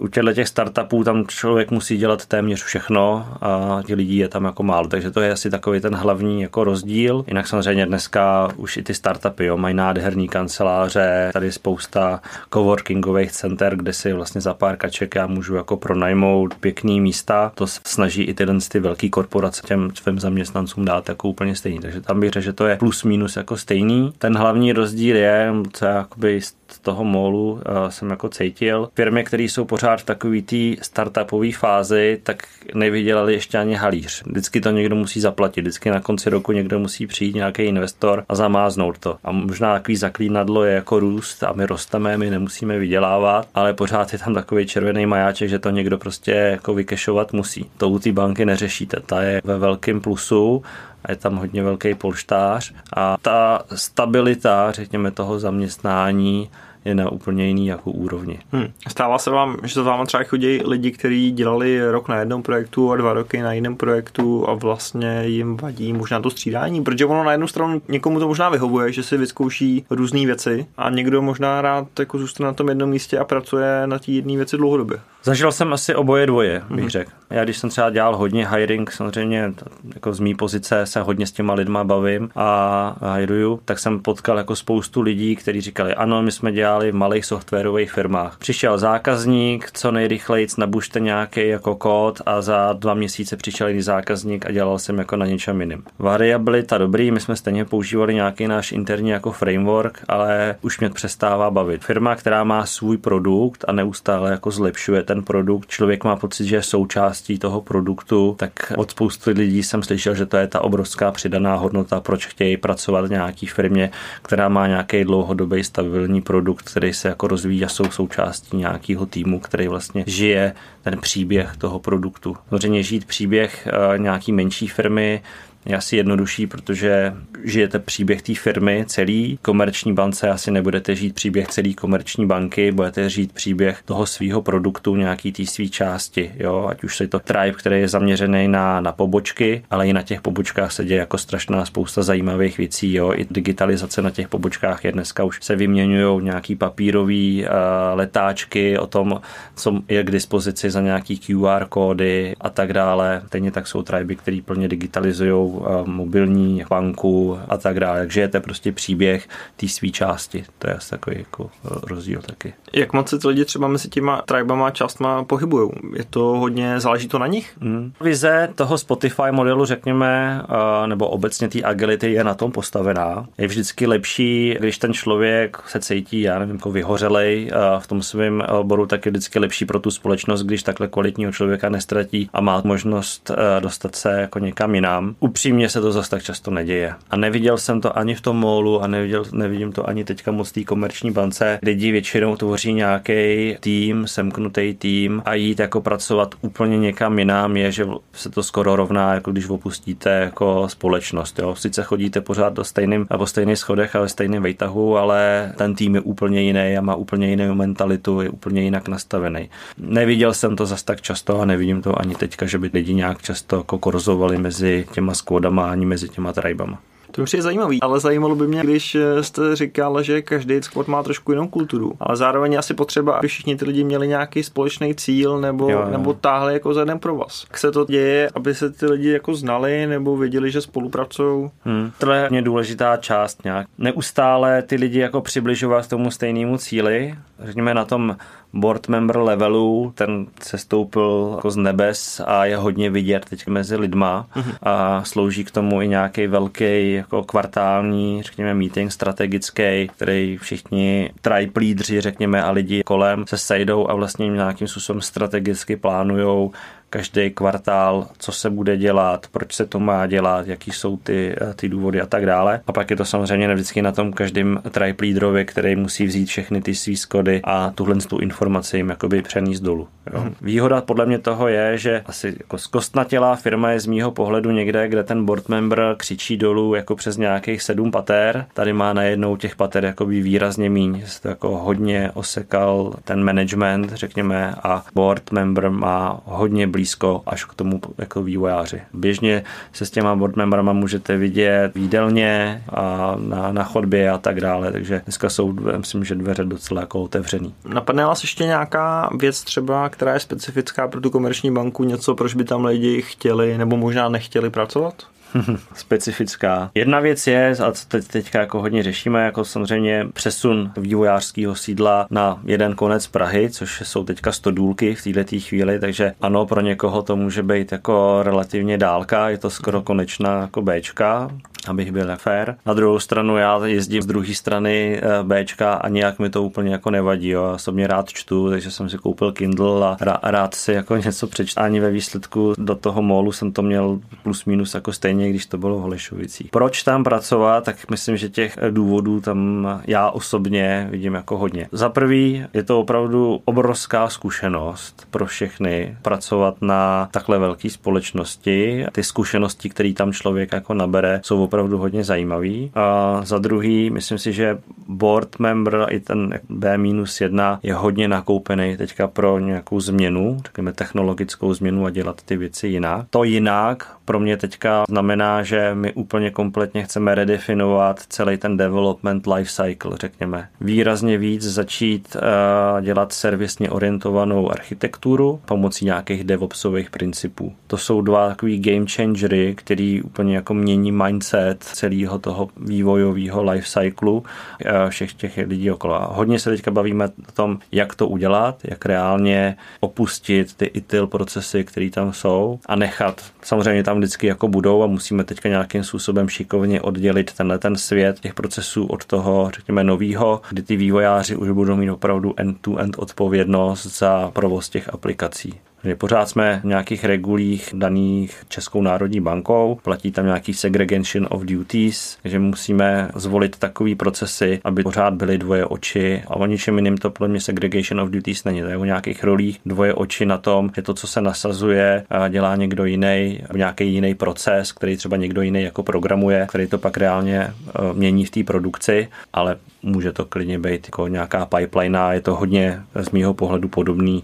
U 0.03 0.07
těchto 0.07 0.33
těch 0.33 0.47
startupů 0.47 1.03
tam 1.03 1.27
člověk 1.27 1.71
musí 1.71 1.97
dělat 1.97 2.25
téměř 2.25 2.63
všechno 2.63 3.27
a 3.41 3.81
těch 3.85 3.95
lidí 3.95 4.17
je 4.17 4.27
tam 4.27 4.45
jako 4.45 4.63
málo, 4.63 4.87
takže 4.87 5.11
to 5.11 5.21
je 5.21 5.31
asi 5.31 5.49
takový 5.49 5.79
ten 5.79 5.95
hlavní 5.95 6.41
jako 6.41 6.63
rozdíl. 6.63 7.23
Jinak 7.27 7.47
samozřejmě 7.47 7.85
dneska 7.85 8.49
už 8.57 8.77
i 8.77 8.83
ty 8.83 8.93
startupy 8.93 9.45
jo, 9.45 9.57
mají 9.57 9.75
nádherný 9.75 10.27
kanceláře, 10.27 11.29
tady 11.33 11.51
spousta 11.51 12.21
coworkingových 12.53 13.31
center, 13.31 13.75
kde 13.75 13.93
si 13.93 14.13
vlastně 14.13 14.41
za 14.41 14.53
pár 14.53 14.77
kaček 14.77 15.15
já 15.15 15.27
můžu 15.27 15.55
jako 15.55 15.77
pronajmout 15.77 16.55
pěkný 16.55 17.01
místa. 17.01 17.51
To 17.55 17.67
snaží 17.67 18.23
i 18.23 18.33
tyhle 18.33 18.55
ty 18.69 18.79
velké 18.79 19.09
korporace 19.09 19.61
těm 19.65 19.91
svým 19.95 20.19
zaměstnancům 20.19 20.85
dát 20.85 21.09
jako 21.09 21.29
úplně 21.29 21.55
stejný. 21.55 21.79
Takže 21.79 22.01
tam 22.01 22.19
bych 22.19 22.29
řekl, 22.31 22.43
že 22.43 22.53
to 22.53 22.67
je 22.67 22.75
plus 22.75 23.03
minus 23.03 23.35
jako 23.35 23.57
stejný. 23.57 24.13
Ten 24.17 24.37
hlavní 24.37 24.73
rozdíl 24.73 25.15
je, 25.15 25.53
co 25.73 25.85
jakoby 25.85 26.41
z 26.41 26.79
toho 26.79 27.03
molu 27.03 27.51
uh, 27.51 27.61
jsem 27.89 28.09
jako 28.09 28.29
cítil. 28.29 28.89
Firmy, 28.95 29.23
které 29.23 29.43
jsou 29.43 29.65
pořád 29.65 29.92
v 30.01 30.05
takové 30.05 30.41
té 30.41 30.75
startupové 30.81 31.51
fázi, 31.51 32.19
tak 32.23 32.43
nevydělali 32.73 33.33
ještě 33.33 33.57
ani 33.57 33.75
halíř. 33.75 34.23
Vždycky 34.25 34.61
to 34.61 34.71
někdo 34.71 34.95
musí 34.95 35.19
zaplatit, 35.19 35.61
vždycky 35.61 35.89
na 35.89 35.99
konci 35.99 36.29
roku 36.29 36.51
někdo 36.51 36.79
musí 36.79 37.07
přijít 37.07 37.35
nějaký 37.35 37.63
investor 37.63 38.23
a 38.29 38.35
zamáznout 38.35 38.97
to. 38.97 39.17
A 39.23 39.31
možná 39.31 39.73
takový 39.73 39.95
zaklínadlo 39.95 40.63
je 40.63 40.73
jako 40.73 40.99
růst 40.99 41.43
a 41.43 41.53
my 41.53 41.65
rosteme, 41.65 42.17
my 42.17 42.29
nemusíme 42.29 42.77
vydělávat, 42.77 43.47
ale 43.55 43.73
pořád 43.73 44.13
je 44.13 44.19
tam 44.19 44.33
takový 44.33 44.65
červený 44.65 45.05
majáček, 45.05 45.49
že 45.49 45.59
to 45.59 45.69
někdo 45.69 45.97
prostě 45.97 46.31
jako 46.31 46.73
vykešovat 46.73 47.33
musí. 47.33 47.69
To 47.77 47.89
u 47.89 47.99
té 47.99 48.11
banky 48.11 48.45
neřešíte, 48.45 48.97
ta 49.05 49.21
je 49.21 49.41
ve 49.43 49.57
velkém 49.57 50.01
plusu 50.01 50.63
a 51.05 51.11
je 51.11 51.15
tam 51.15 51.35
hodně 51.35 51.63
velký 51.63 51.93
polštář 51.93 52.73
a 52.95 53.17
ta 53.21 53.61
stabilita, 53.75 54.71
řekněme, 54.71 55.11
toho 55.11 55.39
zaměstnání 55.39 56.49
je 56.85 56.95
na 56.95 57.09
úplně 57.09 57.47
jiný 57.47 57.67
jako 57.67 57.91
úrovni. 57.91 58.39
Hmm. 58.51 58.67
Stává 58.87 59.17
se 59.17 59.29
vám, 59.29 59.57
že 59.63 59.73
za 59.73 59.83
váma 59.83 60.05
třeba 60.05 60.23
chodí 60.23 60.61
lidi, 60.65 60.91
kteří 60.91 61.31
dělali 61.31 61.91
rok 61.91 62.07
na 62.07 62.19
jednom 62.19 62.43
projektu 62.43 62.91
a 62.91 62.95
dva 62.95 63.13
roky 63.13 63.41
na 63.41 63.53
jiném 63.53 63.75
projektu 63.75 64.49
a 64.49 64.53
vlastně 64.53 65.23
jim 65.25 65.57
vadí 65.57 65.93
možná 65.93 66.19
to 66.19 66.29
střídání, 66.29 66.83
protože 66.83 67.05
ono 67.05 67.23
na 67.23 67.31
jednu 67.31 67.47
stranu 67.47 67.81
někomu 67.87 68.19
to 68.19 68.27
možná 68.27 68.49
vyhovuje, 68.49 68.91
že 68.91 69.03
si 69.03 69.17
vyzkouší 69.17 69.85
různé 69.89 70.25
věci 70.25 70.65
a 70.77 70.89
někdo 70.89 71.21
možná 71.21 71.61
rád 71.61 71.99
jako 71.99 72.17
zůstane 72.17 72.47
na 72.47 72.53
tom 72.53 72.69
jednom 72.69 72.89
místě 72.89 73.17
a 73.17 73.23
pracuje 73.23 73.87
na 73.87 73.99
té 73.99 74.11
jedné 74.11 74.35
věci 74.35 74.57
dlouhodobě. 74.57 74.99
Zažil 75.25 75.51
jsem 75.51 75.73
asi 75.73 75.95
oboje 75.95 76.25
dvoje, 76.25 76.61
bych 76.69 76.85
mm-hmm. 76.85 76.89
řekl. 76.89 77.11
Já 77.29 77.43
když 77.43 77.57
jsem 77.57 77.69
třeba 77.69 77.89
dělal 77.89 78.17
hodně 78.17 78.49
hiring, 78.49 78.91
samozřejmě 78.91 79.53
jako 79.95 80.13
z 80.13 80.19
mý 80.19 80.35
pozice 80.35 80.85
se 80.85 81.01
hodně 81.01 81.27
s 81.27 81.31
těma 81.31 81.53
lidma 81.53 81.83
bavím 81.83 82.29
a 82.35 83.15
hiruju, 83.15 83.59
tak 83.65 83.79
jsem 83.79 83.99
potkal 83.99 84.37
jako 84.37 84.55
spoustu 84.55 85.01
lidí, 85.01 85.35
kteří 85.35 85.61
říkali, 85.61 85.95
ano, 85.95 86.21
my 86.21 86.31
jsme 86.31 86.51
dělali 86.51 86.91
v 86.91 86.95
malých 86.95 87.25
softwarových 87.25 87.91
firmách. 87.91 88.37
Přišel 88.37 88.77
zákazník, 88.77 89.71
co 89.73 89.91
nejrychleji 89.91 90.47
nabušte 90.57 90.99
nějaký 90.99 91.47
jako 91.47 91.75
kód 91.75 92.21
a 92.25 92.41
za 92.41 92.73
dva 92.73 92.93
měsíce 92.93 93.37
přišel 93.37 93.67
jiný 93.67 93.81
zákazník 93.81 94.45
a 94.45 94.51
dělal 94.51 94.79
jsem 94.79 94.97
jako 94.97 95.15
na 95.15 95.25
něčem 95.25 95.61
jiném. 95.61 95.83
Variabilita 95.99 96.77
dobrý, 96.77 97.11
my 97.11 97.19
jsme 97.19 97.35
stejně 97.35 97.65
používali 97.65 98.13
nějaký 98.13 98.47
náš 98.47 98.71
interní 98.71 99.09
jako 99.09 99.31
framework, 99.31 100.03
ale 100.07 100.55
už 100.61 100.79
mě 100.79 100.89
přestává 100.89 101.51
bavit. 101.51 101.83
Firma, 101.83 102.15
která 102.15 102.43
má 102.43 102.65
svůj 102.65 102.97
produkt 102.97 103.65
a 103.67 103.71
neustále 103.71 104.31
jako 104.31 104.51
zlepšuje 104.51 105.03
ten 105.13 105.23
produkt, 105.23 105.69
člověk 105.69 106.03
má 106.03 106.15
pocit, 106.15 106.45
že 106.45 106.55
je 106.55 106.63
součástí 106.63 107.39
toho 107.39 107.61
produktu, 107.61 108.35
tak 108.39 108.73
od 108.77 108.91
spousty 108.91 109.31
lidí 109.31 109.63
jsem 109.63 109.83
slyšel, 109.83 110.15
že 110.15 110.25
to 110.25 110.37
je 110.37 110.47
ta 110.47 110.61
obrovská 110.61 111.11
přidaná 111.11 111.55
hodnota, 111.55 111.99
proč 111.99 112.25
chtějí 112.25 112.57
pracovat 112.57 113.05
v 113.05 113.09
nějaký 113.09 113.47
firmě, 113.47 113.91
která 114.21 114.49
má 114.49 114.67
nějaký 114.67 115.03
dlouhodobý 115.03 115.63
stabilní 115.63 116.21
produkt, 116.21 116.61
který 116.61 116.93
se 116.93 117.07
jako 117.07 117.27
rozvíjí 117.27 117.65
a 117.65 117.69
jsou 117.69 117.91
součástí 117.91 118.57
nějakého 118.57 119.05
týmu, 119.05 119.39
který 119.39 119.67
vlastně 119.67 120.03
žije 120.07 120.53
ten 120.81 120.99
příběh 120.99 121.57
toho 121.57 121.79
produktu. 121.79 122.37
Samozřejmě 122.49 122.83
žít 122.83 123.05
příběh 123.05 123.67
eh, 123.67 123.97
nějaký 123.97 124.31
menší 124.31 124.67
firmy 124.67 125.21
je 125.65 125.77
asi 125.77 125.97
jednodušší, 125.97 126.47
protože 126.47 127.13
žijete 127.43 127.79
příběh 127.79 128.21
té 128.21 128.35
firmy 128.35 128.83
celý. 128.87 129.39
Komerční 129.41 129.93
bance 129.93 130.29
asi 130.29 130.51
nebudete 130.51 130.95
žít 130.95 131.15
příběh 131.15 131.47
celé 131.47 131.73
komerční 131.73 132.25
banky, 132.25 132.71
budete 132.71 133.09
žít 133.09 133.31
příběh 133.31 133.81
toho 133.85 134.05
svého 134.05 134.41
produktu, 134.41 134.95
nějaký 134.95 135.31
té 135.31 135.45
své 135.45 135.67
části. 135.67 136.31
Jo? 136.39 136.67
Ať 136.69 136.83
už 136.83 136.99
je 136.99 137.07
to 137.07 137.19
tribe, 137.19 137.51
který 137.51 137.79
je 137.81 137.87
zaměřený 137.87 138.47
na, 138.47 138.81
na 138.81 138.91
pobočky, 138.91 139.63
ale 139.69 139.87
i 139.87 139.93
na 139.93 140.01
těch 140.01 140.21
pobočkách 140.21 140.71
se 140.71 140.85
děje 140.85 140.99
jako 140.99 141.17
strašná 141.17 141.65
spousta 141.65 142.03
zajímavých 142.03 142.57
věcí. 142.57 142.93
Jo? 142.93 143.13
I 143.15 143.27
digitalizace 143.31 144.01
na 144.01 144.09
těch 144.09 144.27
pobočkách 144.27 144.85
je 144.85 144.91
dneska 144.91 145.23
už 145.23 145.37
se 145.41 145.55
vyměňují 145.55 146.23
nějaký 146.23 146.55
papírový 146.55 147.45
uh, 147.45 147.49
letáčky 147.93 148.77
o 148.77 148.87
tom, 148.87 149.21
co 149.55 149.81
je 149.87 150.03
k 150.03 150.11
dispozici 150.11 150.69
za 150.69 150.81
nějaký 150.81 151.19
QR 151.19 151.65
kódy 151.69 152.35
a 152.41 152.49
tak 152.49 152.73
dále. 152.73 153.21
Stejně 153.27 153.51
tak 153.51 153.67
jsou 153.67 153.81
triby, 153.81 154.15
které 154.15 154.39
plně 154.45 154.67
digitalizují 154.67 155.52
mobilní 155.85 156.63
banku 156.69 157.39
a 157.49 157.57
tak 157.57 157.79
dále. 157.79 157.99
Takže 157.99 158.21
je 158.21 158.27
to 158.27 158.41
prostě 158.41 158.71
příběh 158.71 159.27
té 159.55 159.67
své 159.67 159.89
části. 159.89 160.43
To 160.59 160.67
je 160.69 160.73
asi 160.73 160.89
takový 160.89 161.17
jako 161.17 161.49
rozdíl 161.63 162.21
taky. 162.21 162.53
Jak 162.73 162.93
moc 162.93 163.09
se 163.09 163.19
ty 163.19 163.27
lidi 163.27 163.45
třeba 163.45 163.67
mezi 163.67 163.89
těma 163.89 164.21
tribama 164.21 164.71
částma 164.71 165.23
pohybují? 165.23 165.71
Je 165.95 166.03
to 166.09 166.19
hodně, 166.19 166.79
záleží 166.79 167.07
to 167.07 167.19
na 167.19 167.27
nich? 167.27 167.57
Hmm. 167.61 167.93
Vize 168.01 168.49
toho 168.55 168.77
Spotify 168.77 169.31
modelu, 169.31 169.65
řekněme, 169.65 170.41
nebo 170.85 171.07
obecně 171.07 171.49
té 171.49 171.63
agility 171.63 172.11
je 172.11 172.23
na 172.23 172.33
tom 172.33 172.51
postavená. 172.51 173.27
Je 173.37 173.47
vždycky 173.47 173.87
lepší, 173.87 174.57
když 174.59 174.77
ten 174.77 174.93
člověk 174.93 175.57
se 175.67 175.79
cítí, 175.79 176.21
já 176.21 176.39
nevím, 176.39 176.55
jako 176.55 176.71
vyhořelej 176.71 177.51
v 177.79 177.87
tom 177.87 178.01
svém 178.01 178.43
oboru, 178.59 178.85
tak 178.85 179.05
je 179.05 179.11
vždycky 179.11 179.39
lepší 179.39 179.65
pro 179.65 179.79
tu 179.79 179.91
společnost, 179.91 180.43
když 180.43 180.63
takhle 180.63 180.87
kvalitního 180.87 181.31
člověka 181.31 181.69
nestratí 181.69 182.29
a 182.33 182.41
má 182.41 182.61
možnost 182.65 183.31
dostat 183.59 183.95
se 183.95 184.11
jako 184.21 184.39
někam 184.39 184.75
jinam. 184.75 185.15
Upří 185.19 185.42
upřímně 185.43 185.69
se 185.69 185.81
to 185.81 185.91
zase 185.91 186.09
tak 186.09 186.23
často 186.23 186.51
neděje. 186.51 186.93
A 187.09 187.17
neviděl 187.17 187.57
jsem 187.57 187.81
to 187.81 187.97
ani 187.97 188.15
v 188.15 188.21
tom 188.21 188.37
mólu 188.37 188.81
a 188.81 188.87
neviděl, 188.87 189.25
nevidím 189.31 189.71
to 189.71 189.89
ani 189.89 190.03
teďka 190.03 190.31
moc 190.31 190.51
té 190.51 190.63
komerční 190.63 191.11
bance. 191.11 191.59
Lidi 191.63 191.91
většinou 191.91 192.35
tvoří 192.35 192.73
nějaký 192.73 193.57
tým, 193.59 194.07
semknutý 194.07 194.73
tým 194.73 195.21
a 195.25 195.33
jít 195.33 195.59
jako 195.59 195.81
pracovat 195.81 196.35
úplně 196.41 196.79
někam 196.79 197.19
jinam 197.19 197.57
je, 197.57 197.71
že 197.71 197.87
se 198.13 198.29
to 198.29 198.43
skoro 198.43 198.75
rovná, 198.75 199.13
jako 199.13 199.31
když 199.31 199.49
opustíte 199.49 200.09
jako 200.09 200.69
společnost. 200.69 201.39
Jo. 201.39 201.55
Sice 201.55 201.83
chodíte 201.83 202.21
pořád 202.21 202.53
do 202.53 202.63
stejným, 202.63 203.07
po 203.17 203.27
stejných 203.27 203.57
schodech 203.57 203.95
a 203.95 203.99
ve 203.99 204.09
stejném 204.09 204.43
vejtahu, 204.43 204.97
ale 204.97 205.53
ten 205.57 205.75
tým 205.75 205.95
je 205.95 206.01
úplně 206.01 206.41
jiný 206.41 206.77
a 206.77 206.81
má 206.81 206.95
úplně 206.95 207.29
jinou 207.29 207.55
mentalitu, 207.55 208.21
je 208.21 208.29
úplně 208.29 208.61
jinak 208.61 208.87
nastavený. 208.87 209.49
Neviděl 209.77 210.33
jsem 210.33 210.55
to 210.55 210.65
zas 210.65 210.83
tak 210.83 211.01
často 211.01 211.41
a 211.41 211.45
nevidím 211.45 211.81
to 211.81 211.99
ani 211.99 212.15
teďka, 212.15 212.45
že 212.45 212.59
by 212.59 212.69
lidi 212.73 212.93
nějak 212.93 213.21
často 213.21 213.57
jako 213.57 213.77
korzovali 213.77 214.37
mezi 214.37 214.85
těma 214.93 215.13
skvodama 215.33 215.71
ani 215.71 215.85
mezi 215.85 216.09
těma 216.09 216.33
tribama. 216.33 216.79
To 217.11 217.21
mi 217.21 217.25
přijde 217.25 217.43
zajímavý, 217.43 217.81
ale 217.81 217.99
zajímalo 217.99 218.35
by 218.35 218.47
mě, 218.47 218.61
když 218.63 218.95
eh, 218.95 219.23
jste 219.23 219.55
říkal, 219.55 220.03
že 220.03 220.21
každý 220.21 220.61
squad 220.61 220.87
má 220.87 221.03
trošku 221.03 221.31
jinou 221.31 221.47
kulturu, 221.47 221.93
ale 221.99 222.17
zároveň 222.17 222.51
je 222.51 222.57
asi 222.57 222.73
potřeba, 222.73 223.13
aby 223.13 223.27
všichni 223.27 223.55
ty 223.55 223.65
lidi 223.65 223.83
měli 223.83 224.07
nějaký 224.07 224.43
společný 224.43 224.95
cíl 224.95 225.41
nebo, 225.41 225.69
jo, 225.69 225.79
jo. 225.79 225.91
nebo 225.91 226.13
táhli 226.13 226.53
jako 226.53 226.73
za 226.73 226.79
jeden 226.79 226.99
pro 226.99 227.15
vás. 227.15 227.45
Jak 227.49 227.57
se 227.57 227.71
to 227.71 227.85
děje, 227.85 228.29
aby 228.35 228.55
se 228.55 228.69
ty 228.69 228.85
lidi 228.85 229.09
jako 229.09 229.35
znali 229.35 229.87
nebo 229.87 230.17
věděli, 230.17 230.51
že 230.51 230.61
spolupracují? 230.61 231.49
Hmm. 231.65 231.91
To 231.97 232.11
je 232.11 232.27
mě 232.29 232.41
důležitá 232.41 232.97
část 232.97 233.43
nějak. 233.43 233.67
Neustále 233.77 234.61
ty 234.61 234.75
lidi 234.75 234.99
jako 234.99 235.21
přibližovat 235.21 235.87
tomu 235.87 236.11
stejnému 236.11 236.57
cíli, 236.57 237.15
řekněme 237.39 237.73
na 237.73 237.85
tom 237.85 238.15
board 238.53 238.87
member 238.87 239.17
levelu, 239.17 239.91
ten 239.95 240.27
se 240.41 240.57
stoupil 240.57 241.31
jako 241.35 241.51
z 241.51 241.57
nebes 241.57 242.21
a 242.25 242.45
je 242.45 242.57
hodně 242.57 242.89
vidět 242.89 243.25
teď 243.29 243.47
mezi 243.47 243.75
lidma 243.75 244.27
uh-huh. 244.35 244.55
a 244.61 245.03
slouží 245.03 245.43
k 245.43 245.51
tomu 245.51 245.81
i 245.81 245.87
nějaký 245.87 246.27
velký 246.27 246.93
jako 246.93 247.23
kvartální, 247.23 248.23
řekněme, 248.23 248.53
meeting 248.53 248.91
strategický, 248.91 249.89
který 249.95 250.37
všichni 250.37 251.11
tribe 251.21 251.59
lídři, 251.59 252.01
řekněme, 252.01 252.43
a 252.43 252.51
lidi 252.51 252.83
kolem 252.83 253.27
se 253.27 253.37
sejdou 253.37 253.89
a 253.89 253.93
vlastně 253.93 254.27
nějakým 254.27 254.67
způsobem 254.67 255.01
strategicky 255.01 255.75
plánujou 255.75 256.51
každý 256.93 257.29
kvartál, 257.29 258.07
co 258.17 258.31
se 258.31 258.49
bude 258.49 258.77
dělat, 258.77 259.27
proč 259.31 259.53
se 259.53 259.65
to 259.65 259.79
má 259.79 260.07
dělat, 260.07 260.47
jaký 260.47 260.71
jsou 260.71 260.97
ty, 260.97 261.35
eh, 261.41 261.53
ty 261.53 261.69
důvody 261.69 262.01
a 262.01 262.05
tak 262.05 262.25
dále. 262.25 262.61
A 262.67 262.71
pak 262.71 262.89
je 262.89 262.95
to 262.95 263.05
samozřejmě 263.05 263.53
vždycky 263.53 263.81
na 263.81 263.91
tom 263.91 264.13
každém 264.13 264.61
tribe 264.71 265.05
leaderovi, 265.05 265.45
který 265.45 265.75
musí 265.75 266.05
vzít 266.05 266.25
všechny 266.25 266.61
ty 266.61 266.75
svý 266.75 266.97
skody 266.97 267.41
a 267.43 267.71
tuhle 267.75 267.95
tu 267.95 268.17
informaci 268.17 268.77
jim 268.77 268.89
jakoby 268.89 269.21
přenést 269.21 269.59
dolů. 269.59 269.87
Jo. 270.13 270.19
Hmm. 270.19 270.35
Výhoda 270.41 270.81
podle 270.81 271.05
mě 271.05 271.19
toho 271.19 271.47
je, 271.47 271.77
že 271.77 272.03
asi 272.05 272.35
jako 272.39 272.57
zkostnatělá 272.57 273.35
firma 273.35 273.71
je 273.71 273.79
z 273.79 273.85
mýho 273.85 274.11
pohledu 274.11 274.51
někde, 274.51 274.87
kde 274.87 275.03
ten 275.03 275.25
board 275.25 275.49
member 275.49 275.95
křičí 275.97 276.37
dolů 276.37 276.75
jako 276.75 276.95
přes 276.95 277.17
nějakých 277.17 277.61
sedm 277.61 277.91
pater. 277.91 278.45
Tady 278.53 278.73
má 278.73 278.93
najednou 278.93 279.35
těch 279.35 279.55
pater 279.55 279.85
jakoby 279.85 280.21
výrazně 280.21 280.69
míň. 280.69 281.03
Se 281.05 281.21
to 281.21 281.27
jako 281.27 281.57
hodně 281.57 282.11
osekal 282.13 282.93
ten 283.03 283.23
management, 283.23 283.93
řekněme, 283.93 284.55
a 284.63 284.83
board 284.95 285.31
member 285.31 285.69
má 285.69 286.21
hodně 286.25 286.67
blíž 286.67 286.82
blízko 286.83 287.21
až 287.25 287.45
k 287.45 287.53
tomu 287.53 287.81
jako 287.97 288.23
vývojáři. 288.23 288.81
Běžně 288.93 289.43
se 289.73 289.85
s 289.85 289.91
těma 289.91 290.15
board 290.15 290.35
memberama 290.35 290.73
můžete 290.73 291.17
vidět 291.17 291.71
v 291.75 291.77
jídelně 291.77 292.63
a 292.69 293.15
na, 293.19 293.51
na 293.51 293.63
chodbě 293.63 294.09
a 294.09 294.17
tak 294.17 294.41
dále, 294.41 294.71
takže 294.71 295.01
dneska 295.05 295.29
jsou, 295.29 295.53
myslím, 295.77 296.03
že 296.03 296.15
dveře 296.15 296.43
docela 296.43 296.81
jako 296.81 297.01
otevřený. 297.01 297.53
Napadne 297.67 298.05
vás 298.05 298.23
ještě 298.23 298.43
nějaká 298.43 299.09
věc 299.19 299.43
třeba, 299.43 299.89
která 299.89 300.13
je 300.13 300.19
specifická 300.19 300.87
pro 300.87 301.01
tu 301.01 301.09
komerční 301.09 301.51
banku, 301.51 301.83
něco, 301.83 302.15
proč 302.15 302.33
by 302.33 302.43
tam 302.43 302.65
lidi 302.65 303.01
chtěli 303.01 303.57
nebo 303.57 303.77
možná 303.77 304.09
nechtěli 304.09 304.49
pracovat? 304.49 304.93
specifická. 305.73 306.71
Jedna 306.75 306.99
věc 306.99 307.27
je, 307.27 307.55
a 307.63 307.71
co 307.71 307.87
teď, 307.87 308.07
teďka 308.07 308.39
jako 308.39 308.61
hodně 308.61 308.83
řešíme, 308.83 309.25
jako 309.25 309.45
samozřejmě 309.45 310.07
přesun 310.13 310.71
vývojářského 310.77 311.55
sídla 311.55 312.07
na 312.09 312.39
jeden 312.45 312.75
konec 312.75 313.07
Prahy, 313.07 313.49
což 313.49 313.81
jsou 313.85 314.03
teďka 314.03 314.31
stodůlky 314.31 314.95
v 314.95 315.03
této 315.03 315.35
chvíli, 315.39 315.79
takže 315.79 316.13
ano, 316.21 316.45
pro 316.45 316.61
někoho 316.61 317.01
to 317.01 317.15
může 317.15 317.43
být 317.43 317.71
jako 317.71 318.19
relativně 318.23 318.77
dálka, 318.77 319.29
je 319.29 319.37
to 319.37 319.49
skoro 319.49 319.81
konečná 319.81 320.41
jako 320.41 320.61
Bčka, 320.61 321.29
abych 321.67 321.91
byl 321.91 322.15
fair. 322.17 322.55
Na 322.65 322.73
druhou 322.73 322.99
stranu 322.99 323.37
já 323.37 323.65
jezdím 323.65 324.01
z 324.01 324.05
druhé 324.05 324.33
strany 324.33 325.01
eh, 325.03 325.23
Bčka 325.23 325.73
a 325.73 325.89
nějak 325.89 326.19
mi 326.19 326.29
to 326.29 326.43
úplně 326.43 326.71
jako 326.71 326.91
nevadí. 326.91 327.29
Jo. 327.29 327.57
Já 327.67 327.73
mě 327.73 327.87
rád 327.87 328.09
čtu, 328.09 328.49
takže 328.49 328.71
jsem 328.71 328.89
si 328.89 328.97
koupil 328.97 329.31
Kindle 329.31 329.87
a 329.87 330.31
rád 330.31 330.55
si 330.55 330.71
jako 330.71 330.95
něco 331.05 331.27
přečtu. 331.27 331.59
Ani 331.59 331.79
ve 331.79 331.91
výsledku 331.91 332.53
do 332.57 332.75
toho 332.75 333.01
molu 333.01 333.31
jsem 333.31 333.51
to 333.51 333.61
měl 333.61 333.99
plus 334.23 334.45
minus 334.45 334.73
jako 334.73 334.93
stejně, 334.93 335.29
když 335.29 335.45
to 335.45 335.57
bylo 335.57 335.77
v 335.77 335.81
Holešovicích. 335.81 336.49
Proč 336.51 336.83
tam 336.83 337.03
pracovat, 337.03 337.63
tak 337.63 337.89
myslím, 337.89 338.17
že 338.17 338.29
těch 338.29 338.57
důvodů 338.71 339.21
tam 339.21 339.67
já 339.87 340.09
osobně 340.09 340.87
vidím 340.91 341.13
jako 341.13 341.37
hodně. 341.37 341.67
Za 341.71 341.89
prvý 341.89 342.45
je 342.53 342.63
to 342.63 342.79
opravdu 342.79 343.41
obrovská 343.45 344.09
zkušenost 344.09 345.07
pro 345.11 345.25
všechny 345.25 345.97
pracovat 346.01 346.55
na 346.61 347.09
takhle 347.11 347.39
velké 347.39 347.69
společnosti. 347.69 348.85
Ty 348.91 349.03
zkušenosti, 349.03 349.69
které 349.69 349.93
tam 349.93 350.13
člověk 350.13 350.53
jako 350.53 350.73
nabere, 350.73 351.21
jsou 351.23 351.43
opravdu 351.53 351.77
hodně 351.77 352.03
zajímavý. 352.03 352.71
A 352.75 353.21
za 353.23 353.37
druhý, 353.37 353.89
myslím 353.89 354.17
si, 354.17 354.33
že 354.33 354.57
board 354.87 355.39
member 355.39 355.85
i 355.89 355.99
ten 355.99 356.39
B-1 356.49 357.59
je 357.63 357.73
hodně 357.73 358.07
nakoupený 358.07 358.77
teďka 358.77 359.07
pro 359.07 359.39
nějakou 359.39 359.79
změnu, 359.79 360.37
řekněme 360.45 360.73
technologickou 360.73 361.53
změnu 361.53 361.85
a 361.85 361.89
dělat 361.89 362.21
ty 362.25 362.37
věci 362.37 362.67
jinak. 362.67 363.05
To 363.09 363.23
jinak 363.23 363.87
pro 364.05 364.19
mě 364.19 364.37
teďka 364.37 364.83
znamená, 364.89 365.43
že 365.43 365.71
my 365.73 365.93
úplně 365.93 366.31
kompletně 366.31 366.83
chceme 366.83 367.15
redefinovat 367.15 367.99
celý 368.09 368.37
ten 368.37 368.57
development 368.57 369.27
life 369.27 369.51
cycle, 369.51 369.97
řekněme. 370.01 370.47
Výrazně 370.61 371.17
víc 371.17 371.43
začít 371.43 372.15
uh, 372.15 372.81
dělat 372.81 373.13
servisně 373.13 373.69
orientovanou 373.69 374.51
architekturu 374.51 375.39
pomocí 375.45 375.85
nějakých 375.85 376.23
DevOpsových 376.23 376.89
principů. 376.89 377.53
To 377.67 377.77
jsou 377.77 378.01
dva 378.01 378.29
takový 378.29 378.59
game 378.59 378.85
changery, 378.95 379.53
který 379.57 380.01
úplně 380.01 380.35
jako 380.35 380.53
mění 380.53 380.91
mindset 380.91 381.42
mindset 381.43 381.63
celého 381.63 382.19
toho 382.19 382.49
vývojového 382.57 383.43
life 383.43 383.67
cyclu 383.67 384.23
eh, 384.65 384.89
všech 384.89 385.13
těch 385.13 385.37
lidí 385.37 385.71
okolo. 385.71 386.01
A 386.01 386.13
hodně 386.13 386.39
se 386.39 386.49
teďka 386.49 386.71
bavíme 386.71 387.07
o 387.07 387.31
tom, 387.33 387.59
jak 387.71 387.95
to 387.95 388.07
udělat, 388.07 388.59
jak 388.63 388.85
reálně 388.85 389.57
opustit 389.79 390.53
ty 390.53 390.65
itil 390.65 391.07
procesy, 391.07 391.63
které 391.63 391.89
tam 391.89 392.13
jsou 392.13 392.59
a 392.65 392.75
nechat. 392.75 393.21
Samozřejmě 393.41 393.83
tam 393.83 393.97
vždycky 393.97 394.27
jako 394.27 394.47
budou 394.47 394.83
a 394.83 394.87
musíme 394.87 395.23
teďka 395.23 395.49
nějakým 395.49 395.83
způsobem 395.83 396.29
šikovně 396.29 396.81
oddělit 396.81 397.33
tenhle 397.33 397.59
ten 397.59 397.75
svět 397.75 398.19
těch 398.19 398.33
procesů 398.33 398.85
od 398.85 399.05
toho, 399.05 399.51
řekněme, 399.55 399.83
novýho, 399.83 400.41
kdy 400.49 400.61
ty 400.61 400.75
vývojáři 400.75 401.35
už 401.35 401.49
budou 401.49 401.75
mít 401.75 401.91
opravdu 401.91 402.33
end-to-end 402.37 402.95
odpovědnost 402.97 403.99
za 403.99 404.31
provoz 404.33 404.69
těch 404.69 404.93
aplikací. 404.93 405.53
Že 405.83 405.95
pořád 405.95 406.29
jsme 406.29 406.59
v 406.63 406.67
nějakých 406.67 407.05
regulích 407.05 407.69
daných 407.73 408.43
Českou 408.49 408.81
národní 408.81 409.21
bankou, 409.21 409.79
platí 409.83 410.11
tam 410.11 410.25
nějaký 410.25 410.53
segregation 410.53 411.27
of 411.29 411.41
duties, 411.41 412.17
že 412.25 412.39
musíme 412.39 413.09
zvolit 413.15 413.57
takový 413.59 413.95
procesy, 413.95 414.59
aby 414.63 414.83
pořád 414.83 415.13
byly 415.13 415.37
dvoje 415.37 415.65
oči 415.65 416.23
a 416.27 416.35
o 416.35 416.45
ničem 416.45 416.75
jiným 416.75 416.97
to 416.97 417.09
podle 417.09 417.27
mě 417.27 417.41
segregation 417.41 418.01
of 418.01 418.09
duties 418.09 418.43
není. 418.43 418.61
To 418.61 418.67
je 418.67 418.77
o 418.77 418.85
nějakých 418.85 419.23
rolích 419.23 419.59
dvoje 419.65 419.93
oči 419.93 420.25
na 420.25 420.37
tom, 420.37 420.71
že 420.75 420.81
to, 420.81 420.93
co 420.93 421.07
se 421.07 421.21
nasazuje, 421.21 422.05
dělá 422.29 422.55
někdo 422.55 422.85
jiný, 422.85 423.39
nějaký 423.55 423.93
jiný 423.93 424.15
proces, 424.15 424.71
který 424.71 424.97
třeba 424.97 425.17
někdo 425.17 425.41
jiný 425.41 425.63
jako 425.63 425.83
programuje, 425.83 426.45
který 426.49 426.67
to 426.67 426.77
pak 426.77 426.97
reálně 426.97 427.39
e, 427.39 427.53
mění 427.93 428.25
v 428.25 428.31
té 428.31 428.43
produkci, 428.43 429.07
ale 429.33 429.57
může 429.83 430.11
to 430.11 430.25
klidně 430.25 430.59
být 430.59 430.87
jako 430.87 431.07
nějaká 431.07 431.45
pipeline 431.45 431.99
a 431.99 432.13
je 432.13 432.21
to 432.21 432.35
hodně 432.35 432.81
z 432.95 433.09
mýho 433.11 433.33
pohledu 433.33 433.67
podobný 433.67 434.23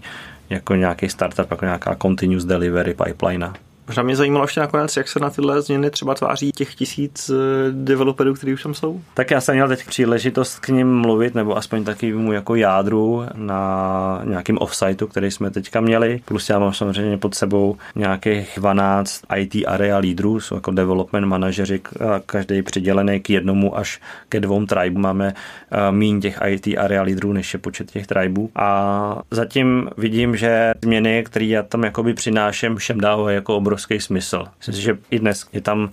jako 0.50 0.74
nějaký 0.74 1.08
startup, 1.08 1.50
jako 1.50 1.64
nějaká 1.64 1.96
continuous 2.02 2.44
delivery 2.44 2.94
pipeline. 3.04 3.52
Možná 3.90 4.02
mě 4.02 4.16
zajímalo 4.16 4.44
ještě 4.44 4.60
nakonec, 4.60 4.96
jak 4.96 5.08
se 5.08 5.18
na 5.18 5.30
tyhle 5.30 5.62
změny 5.62 5.90
třeba 5.90 6.14
tváří 6.14 6.52
těch 6.52 6.74
tisíc 6.74 7.30
eh, 7.30 7.34
developerů, 7.70 8.34
kteří 8.34 8.52
už 8.52 8.62
tam 8.62 8.74
jsou. 8.74 9.00
Tak 9.14 9.30
já 9.30 9.40
jsem 9.40 9.54
měl 9.54 9.68
teď 9.68 9.86
příležitost 9.86 10.58
k 10.58 10.68
ním 10.68 11.00
mluvit, 11.00 11.34
nebo 11.34 11.56
aspoň 11.56 11.84
taky 11.84 12.12
mu 12.12 12.32
jako 12.32 12.54
jádru 12.54 13.24
na 13.34 14.20
nějakým 14.24 14.58
offsiteu, 14.58 15.06
který 15.06 15.30
jsme 15.30 15.50
teďka 15.50 15.80
měli. 15.80 16.20
Plus 16.24 16.48
já 16.48 16.58
mám 16.58 16.72
samozřejmě 16.72 17.18
pod 17.18 17.34
sebou 17.34 17.76
nějakých 17.94 18.52
12 18.56 19.22
IT 19.36 19.54
area 19.66 19.98
lídrů, 19.98 20.40
jsou 20.40 20.54
jako 20.54 20.70
development 20.70 21.26
manažeři, 21.26 21.80
každý 22.26 22.62
přidělený 22.62 23.20
k 23.20 23.30
jednomu 23.30 23.78
až 23.78 24.00
ke 24.28 24.40
dvou 24.40 24.66
tribe. 24.66 25.00
Máme 25.00 25.34
eh, 25.70 25.92
míň 25.92 26.20
těch 26.20 26.38
IT 26.46 26.68
area 26.78 27.02
lídrů, 27.02 27.32
než 27.32 27.52
je 27.52 27.58
počet 27.58 27.90
těch 27.90 28.06
tribů. 28.06 28.50
A 28.56 29.22
zatím 29.30 29.90
vidím, 29.96 30.36
že 30.36 30.72
změny, 30.82 31.24
které 31.26 31.44
já 31.44 31.62
tam 31.62 31.84
jakoby 31.84 32.14
přináším, 32.14 32.76
všem 32.76 33.00
dávají 33.00 33.34
jako 33.34 33.56
obrovský 33.56 33.79
obrovský 33.80 34.00
smysl. 34.00 34.44
Myslím 34.58 34.74
si, 34.74 34.82
že 34.82 34.98
i 35.10 35.18
dnes 35.18 35.46
je 35.52 35.60
tam 35.60 35.90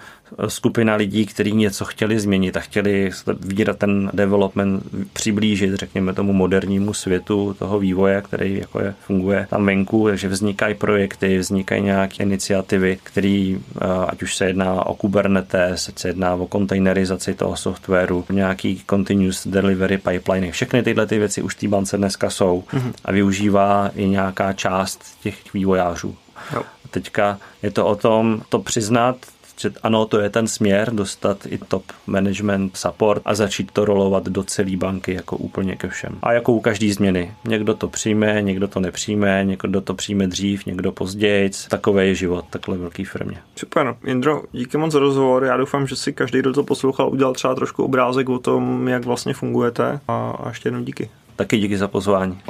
skupina 0.48 0.96
lidí, 0.96 1.26
kteří 1.26 1.52
něco 1.52 1.86
chtěli 1.86 2.20
změnit 2.20 2.58
a 2.58 2.60
chtěli 2.60 3.12
vidět 3.40 3.78
ten 3.78 4.12
development 4.14 4.84
přiblížit, 5.14 5.74
řekněme, 5.74 6.14
tomu 6.14 6.34
modernímu 6.34 6.94
světu 6.94 7.56
toho 7.60 7.80
vývoje, 7.80 8.22
který 8.22 8.60
jako 8.60 8.80
je, 8.80 8.94
funguje 9.06 9.48
tam 9.50 9.66
venku, 9.66 10.08
takže 10.08 10.28
vznikají 10.28 10.76
projekty, 10.76 11.38
vznikají 11.38 11.82
nějaké 11.82 12.24
iniciativy, 12.24 12.98
které, 13.04 13.56
eh, 13.56 13.86
ať 14.08 14.24
už 14.24 14.36
se 14.36 14.46
jedná 14.46 14.86
o 14.86 14.96
Kubernetes, 14.96 15.90
ať 15.90 16.00
se 16.00 16.08
jedná 16.08 16.36
o 16.36 16.48
kontejnerizaci 16.48 17.34
toho 17.34 17.56
softwaru, 17.56 18.26
nějaký 18.32 18.84
continuous 18.90 19.48
delivery 19.48 19.98
pipeline, 19.98 20.52
všechny 20.52 20.84
tyhle 20.84 21.06
ty 21.06 21.20
věci 21.20 21.42
už 21.42 21.56
v 21.56 21.60
té 21.60 21.68
bance 21.68 21.98
dneska 21.98 22.30
jsou 22.30 22.64
mm-hmm. 22.74 22.94
a 23.06 23.12
využívá 23.12 23.92
i 23.96 24.08
nějaká 24.08 24.54
část 24.54 25.02
těch 25.24 25.54
vývojářů. 25.54 26.16
Jo. 26.54 26.64
Teďka 26.92 27.38
je 27.64 27.72
to 27.72 27.86
o 27.86 27.96
tom 27.96 28.42
to 28.50 28.60
přiznat, 28.60 29.16
že 29.60 29.72
ano, 29.84 30.06
to 30.06 30.20
je 30.20 30.30
ten 30.30 30.48
směr, 30.48 30.94
dostat 30.94 31.46
i 31.46 31.58
top 31.58 31.84
management 32.08 32.78
support 32.78 33.22
a 33.26 33.36
začít 33.36 33.72
to 33.72 33.86
rolovat 33.86 34.24
do 34.24 34.44
celé 34.44 34.78
banky 34.78 35.14
jako 35.14 35.38
úplně 35.38 35.76
ke 35.76 35.88
všem. 35.88 36.18
A 36.22 36.34
jako 36.34 36.54
u 36.54 36.60
každý 36.60 36.92
změny. 36.92 37.34
Někdo 37.48 37.74
to 37.74 37.88
přijme, 37.88 38.42
někdo 38.42 38.68
to 38.68 38.80
nepřijme, 38.80 39.46
někdo 39.46 39.82
to 39.82 39.94
přijme 39.94 40.28
dřív, 40.28 40.66
někdo 40.66 40.92
později. 40.92 41.52
Takový 41.70 42.08
je 42.08 42.16
život 42.16 42.46
takhle 42.50 42.78
velký 42.78 43.06
firmě. 43.06 43.38
Super. 43.56 43.96
Jindro, 44.08 44.44
díky 44.52 44.78
moc 44.78 44.92
za 44.92 45.00
rozhovor. 45.00 45.44
Já 45.44 45.58
doufám, 45.58 45.88
že 45.88 45.96
si 45.96 46.14
každý, 46.14 46.40
kdo 46.40 46.54
to 46.54 46.64
poslouchal, 46.64 47.10
udělal 47.10 47.34
třeba 47.34 47.56
trošku 47.56 47.84
obrázek 47.84 48.30
o 48.30 48.40
tom, 48.40 48.88
jak 48.88 49.06
vlastně 49.06 49.34
fungujete. 49.34 50.00
A, 50.08 50.30
a 50.44 50.50
ještě 50.50 50.68
jednou 50.68 50.84
díky. 50.84 51.10
Taky 51.36 51.58
díky 51.58 51.78
za 51.78 51.88
pozvání. 51.88 52.42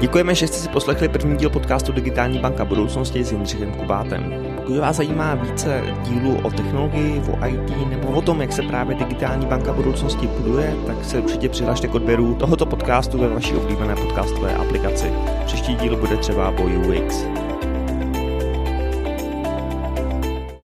Děkujeme, 0.00 0.34
že 0.34 0.46
jste 0.46 0.56
si 0.56 0.68
poslechli 0.68 1.08
první 1.08 1.36
díl 1.36 1.50
podcastu 1.50 1.92
Digitální 1.92 2.38
banka 2.38 2.64
budoucnosti 2.64 3.24
s 3.24 3.32
Jindřichem 3.32 3.72
Kubátem. 3.72 4.34
Pokud 4.56 4.78
vás 4.78 4.96
zajímá 4.96 5.34
více 5.34 5.82
dílů 6.02 6.40
o 6.42 6.50
technologii, 6.50 7.22
o 7.32 7.46
IT 7.46 7.88
nebo 7.90 8.08
o 8.08 8.22
tom, 8.22 8.40
jak 8.40 8.52
se 8.52 8.62
právě 8.62 8.96
digitální 8.96 9.46
banka 9.46 9.72
budoucnosti 9.72 10.26
buduje, 10.26 10.76
tak 10.86 11.04
se 11.04 11.20
určitě 11.20 11.48
přihlašte 11.48 11.88
k 11.88 11.94
odběru 11.94 12.34
tohoto 12.34 12.66
podcastu 12.66 13.18
ve 13.18 13.28
vaší 13.28 13.54
oblíbené 13.54 13.96
podcastové 13.96 14.54
aplikaci. 14.54 15.12
Příští 15.46 15.74
díl 15.74 15.96
bude 15.96 16.16
třeba 16.16 16.48
o 16.48 16.62
UX. 16.62 17.24